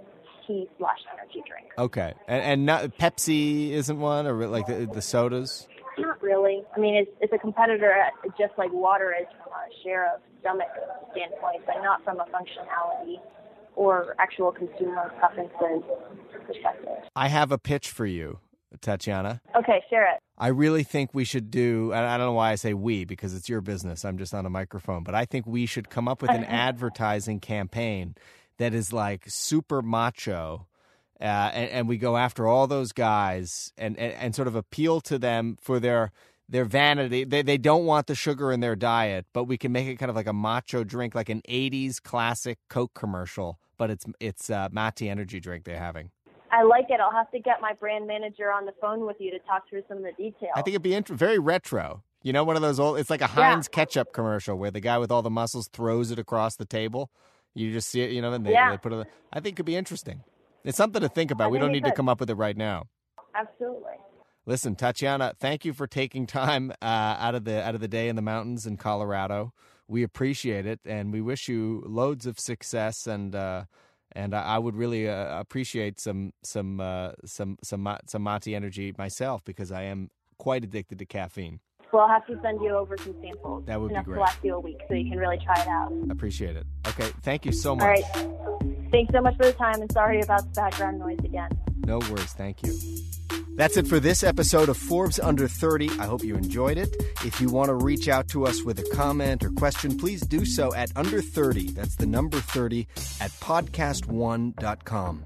tea 0.47 0.69
slash 0.77 0.99
energy 1.13 1.43
drink. 1.45 1.67
Okay, 1.77 2.13
and 2.29 2.41
and 2.43 2.65
not, 2.65 2.97
Pepsi 2.97 3.71
isn't 3.71 3.99
one, 3.99 4.25
or 4.25 4.47
like 4.47 4.67
the, 4.67 4.85
the 4.85 5.01
sodas. 5.01 5.67
Not 5.97 6.21
really. 6.21 6.63
I 6.75 6.79
mean, 6.79 6.95
it's 6.95 7.11
it's 7.21 7.33
a 7.33 7.37
competitor 7.37 7.93
uh, 7.93 8.29
just 8.37 8.57
like 8.57 8.71
water 8.71 9.15
is 9.19 9.27
from 9.43 9.53
a 9.53 9.83
share 9.83 10.13
of 10.13 10.21
stomach 10.41 10.67
standpoint, 11.11 11.63
but 11.65 11.81
not 11.81 12.03
from 12.03 12.19
a 12.19 12.25
functionality 12.25 13.17
or 13.75 14.15
actual 14.19 14.51
consumer 14.51 15.11
preferences 15.19 15.83
perspective. 16.45 17.09
I 17.15 17.27
have 17.27 17.51
a 17.51 17.57
pitch 17.57 17.89
for 17.89 18.05
you. 18.05 18.39
Tatiana. 18.81 19.41
Okay, 19.55 19.81
share 19.89 20.13
it. 20.13 20.21
I 20.37 20.47
really 20.47 20.83
think 20.83 21.11
we 21.13 21.23
should 21.23 21.49
do, 21.49 21.93
I 21.93 22.17
don't 22.17 22.27
know 22.27 22.33
why 22.33 22.51
I 22.51 22.55
say 22.55 22.73
we 22.73 23.05
because 23.05 23.33
it's 23.33 23.47
your 23.47 23.61
business. 23.61 24.03
I'm 24.03 24.17
just 24.17 24.33
on 24.33 24.45
a 24.45 24.49
microphone, 24.49 25.03
but 25.03 25.15
I 25.15 25.25
think 25.25 25.45
we 25.45 25.65
should 25.65 25.89
come 25.89 26.07
up 26.07 26.21
with 26.21 26.31
an 26.31 26.43
advertising 26.45 27.39
campaign 27.39 28.15
that 28.57 28.73
is 28.73 28.91
like 28.91 29.23
super 29.27 29.81
macho. 29.81 30.67
Uh, 31.25 31.49
and, 31.53 31.69
and, 31.71 31.87
we 31.87 31.97
go 31.97 32.17
after 32.17 32.45
all 32.45 32.67
those 32.67 32.91
guys 32.91 33.73
and, 33.79 33.97
and, 33.97 34.13
and 34.13 34.35
sort 34.35 34.47
of 34.47 34.55
appeal 34.55 35.01
to 35.01 35.17
them 35.17 35.57
for 35.59 35.79
their 35.79 36.11
their 36.47 36.65
vanity. 36.65 37.23
They 37.23 37.41
they 37.41 37.57
don't 37.57 37.85
want 37.85 38.05
the 38.05 38.13
sugar 38.13 38.51
in 38.51 38.59
their 38.59 38.75
diet, 38.75 39.25
but 39.33 39.45
we 39.45 39.57
can 39.57 39.71
make 39.71 39.87
it 39.87 39.95
kind 39.95 40.11
of 40.11 40.15
like 40.15 40.27
a 40.27 40.33
macho 40.33 40.83
drink, 40.83 41.15
like 41.15 41.29
an 41.29 41.41
'80s 41.49 41.99
classic 41.99 42.59
Coke 42.69 42.93
commercial, 42.93 43.57
but 43.77 43.89
it's 43.89 44.05
it's 44.19 44.51
uh, 44.51 44.69
mate 44.71 45.01
energy 45.01 45.39
drink 45.39 45.63
they're 45.63 45.79
having. 45.79 46.11
I 46.51 46.61
like 46.61 46.85
it. 46.89 46.99
I'll 46.99 47.11
have 47.11 47.31
to 47.31 47.39
get 47.39 47.59
my 47.59 47.73
brand 47.73 48.05
manager 48.05 48.51
on 48.51 48.65
the 48.65 48.73
phone 48.79 49.07
with 49.07 49.17
you 49.19 49.31
to 49.31 49.39
talk 49.39 49.67
through 49.67 49.83
some 49.87 49.97
of 49.97 50.03
the 50.03 50.11
details. 50.11 50.51
I 50.55 50.61
think 50.61 50.73
it'd 50.75 50.83
be 50.83 50.93
int- 50.93 51.07
very 51.07 51.39
retro. 51.39 52.03
You 52.21 52.33
know, 52.33 52.43
one 52.43 52.55
of 52.55 52.61
those 52.61 52.79
old. 52.79 52.99
It's 52.99 53.09
like 53.09 53.21
a 53.21 53.27
Heinz 53.27 53.67
yeah. 53.71 53.75
ketchup 53.75 54.13
commercial 54.13 54.57
where 54.57 54.71
the 54.71 54.79
guy 54.79 54.99
with 54.99 55.11
all 55.11 55.23
the 55.23 55.29
muscles 55.29 55.69
throws 55.73 56.11
it 56.11 56.19
across 56.19 56.55
the 56.55 56.65
table. 56.65 57.09
You 57.55 57.71
just 57.71 57.89
see 57.89 58.01
it, 58.01 58.11
you 58.11 58.21
know, 58.21 58.33
and 58.33 58.45
they, 58.45 58.51
yeah. 58.51 58.71
they 58.71 58.77
put 58.77 58.93
it. 58.93 59.07
I 59.33 59.39
think 59.39 59.53
it 59.53 59.55
could 59.55 59.65
be 59.65 59.75
interesting. 59.75 60.23
It's 60.65 60.77
something 60.77 61.01
to 61.01 61.09
think 61.09 61.31
about. 61.31 61.51
we 61.51 61.59
don't 61.59 61.71
need 61.71 61.83
could. 61.83 61.91
to 61.91 61.95
come 61.95 62.09
up 62.09 62.19
with 62.19 62.29
it 62.29 62.35
right 62.35 62.57
now. 62.57 62.87
Absolutely. 63.33 63.93
Listen, 64.47 64.75
Tatiana, 64.75 65.33
thank 65.39 65.65
you 65.65 65.73
for 65.73 65.87
taking 65.87 66.27
time 66.27 66.71
uh, 66.81 66.85
out 66.85 67.35
of 67.35 67.45
the 67.45 67.63
out 67.63 67.75
of 67.75 67.81
the 67.81 67.87
day 67.87 68.09
in 68.09 68.15
the 68.15 68.21
mountains 68.21 68.65
in 68.65 68.77
Colorado. 68.77 69.53
We 69.87 70.03
appreciate 70.03 70.65
it, 70.65 70.79
and 70.83 71.13
we 71.13 71.21
wish 71.21 71.47
you 71.47 71.83
loads 71.85 72.25
of 72.25 72.39
success 72.39 73.07
and. 73.07 73.35
Uh, 73.35 73.65
and 74.17 74.33
I, 74.33 74.43
I 74.43 74.57
would 74.59 74.75
really 74.75 75.09
uh, 75.09 75.39
appreciate 75.39 75.99
some 75.99 76.31
some 76.41 76.79
uh, 76.79 77.11
some 77.25 77.57
some 77.61 77.97
some 78.07 78.23
mate 78.23 78.47
energy 78.47 78.93
myself 78.97 79.43
because 79.43 79.73
I 79.73 79.81
am 79.83 80.09
quite 80.37 80.63
addicted 80.63 80.99
to 80.99 81.05
caffeine. 81.05 81.59
Well, 81.91 82.03
I'll 82.03 82.09
have 82.09 82.25
to 82.27 82.39
send 82.41 82.61
you 82.61 82.69
over 82.69 82.97
some 82.97 83.15
samples. 83.21 83.65
That 83.65 83.81
would 83.81 83.91
enough 83.91 84.05
be 84.05 84.11
great. 84.11 84.17
To 84.17 84.21
last 84.21 84.39
you 84.41 84.55
a 84.55 84.59
week, 84.59 84.79
so 84.87 84.93
you 84.93 85.09
can 85.09 85.19
really 85.19 85.39
try 85.39 85.61
it 85.61 85.67
out. 85.67 85.91
Appreciate 86.09 86.55
it. 86.55 86.65
Okay, 86.87 87.11
thank 87.23 87.45
you 87.45 87.51
so 87.51 87.75
much. 87.75 88.01
All 88.15 88.23
right. 88.61 88.71
Thanks 88.91 89.13
so 89.13 89.21
much 89.21 89.35
for 89.37 89.45
the 89.45 89.53
time, 89.53 89.81
and 89.81 89.91
sorry 89.91 90.21
about 90.21 90.43
the 90.43 90.61
background 90.61 90.99
noise 90.99 91.19
again. 91.19 91.49
No 91.85 91.99
worries. 91.99 92.33
Thank 92.33 92.63
you. 92.63 92.73
That's 93.55 93.77
it 93.77 93.87
for 93.87 93.99
this 94.01 94.21
episode 94.23 94.67
of 94.67 94.75
Forbes 94.75 95.19
Under 95.19 95.47
30. 95.47 95.91
I 95.99 96.05
hope 96.05 96.23
you 96.23 96.35
enjoyed 96.35 96.77
it. 96.77 96.93
If 97.23 97.39
you 97.39 97.49
want 97.49 97.69
to 97.69 97.75
reach 97.75 98.09
out 98.09 98.27
to 98.29 98.45
us 98.45 98.63
with 98.63 98.79
a 98.79 98.95
comment 98.95 99.43
or 99.43 99.49
question, 99.51 99.97
please 99.97 100.21
do 100.21 100.43
so 100.45 100.73
at 100.73 100.91
under 100.95 101.21
30. 101.21 101.71
That's 101.71 101.95
the 101.95 102.05
number 102.05 102.37
30 102.37 102.87
at 103.21 103.31
podcast1.com. 103.31 105.25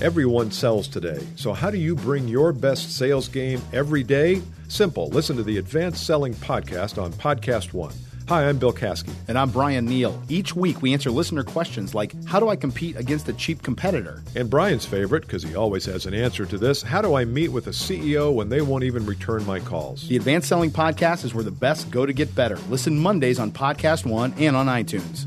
Everyone 0.00 0.50
sells 0.50 0.88
today. 0.88 1.26
So, 1.36 1.52
how 1.54 1.70
do 1.70 1.78
you 1.78 1.96
bring 1.96 2.28
your 2.28 2.52
best 2.52 2.96
sales 2.96 3.28
game 3.28 3.62
every 3.72 4.04
day? 4.04 4.42
Simple. 4.68 5.08
Listen 5.08 5.36
to 5.36 5.42
the 5.42 5.56
Advanced 5.56 6.06
Selling 6.06 6.34
Podcast 6.34 7.02
on 7.02 7.12
Podcast 7.14 7.72
One. 7.72 7.94
Hi, 8.28 8.48
I'm 8.48 8.58
Bill 8.58 8.72
Caskey. 8.72 9.14
And 9.28 9.38
I'm 9.38 9.50
Brian 9.50 9.86
Neal. 9.86 10.20
Each 10.28 10.56
week 10.56 10.82
we 10.82 10.92
answer 10.92 11.12
listener 11.12 11.44
questions 11.44 11.94
like 11.94 12.12
How 12.24 12.40
do 12.40 12.48
I 12.48 12.56
compete 12.56 12.96
against 12.96 13.28
a 13.28 13.32
cheap 13.32 13.62
competitor? 13.62 14.20
And 14.34 14.50
Brian's 14.50 14.84
favorite, 14.84 15.22
because 15.22 15.44
he 15.44 15.54
always 15.54 15.84
has 15.84 16.06
an 16.06 16.14
answer 16.14 16.44
to 16.44 16.58
this 16.58 16.82
How 16.82 17.00
do 17.00 17.14
I 17.14 17.24
meet 17.24 17.50
with 17.50 17.68
a 17.68 17.70
CEO 17.70 18.34
when 18.34 18.48
they 18.48 18.62
won't 18.62 18.82
even 18.82 19.06
return 19.06 19.46
my 19.46 19.60
calls? 19.60 20.08
The 20.08 20.16
Advanced 20.16 20.48
Selling 20.48 20.72
Podcast 20.72 21.24
is 21.24 21.34
where 21.34 21.44
the 21.44 21.52
best 21.52 21.88
go 21.92 22.04
to 22.04 22.12
get 22.12 22.34
better. 22.34 22.56
Listen 22.68 22.98
Mondays 22.98 23.38
on 23.38 23.52
Podcast 23.52 24.04
One 24.04 24.34
and 24.38 24.56
on 24.56 24.66
iTunes. 24.66 25.26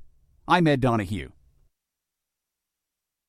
I'm 0.51 0.67
Ed 0.67 0.81
Donahue. 0.81 1.29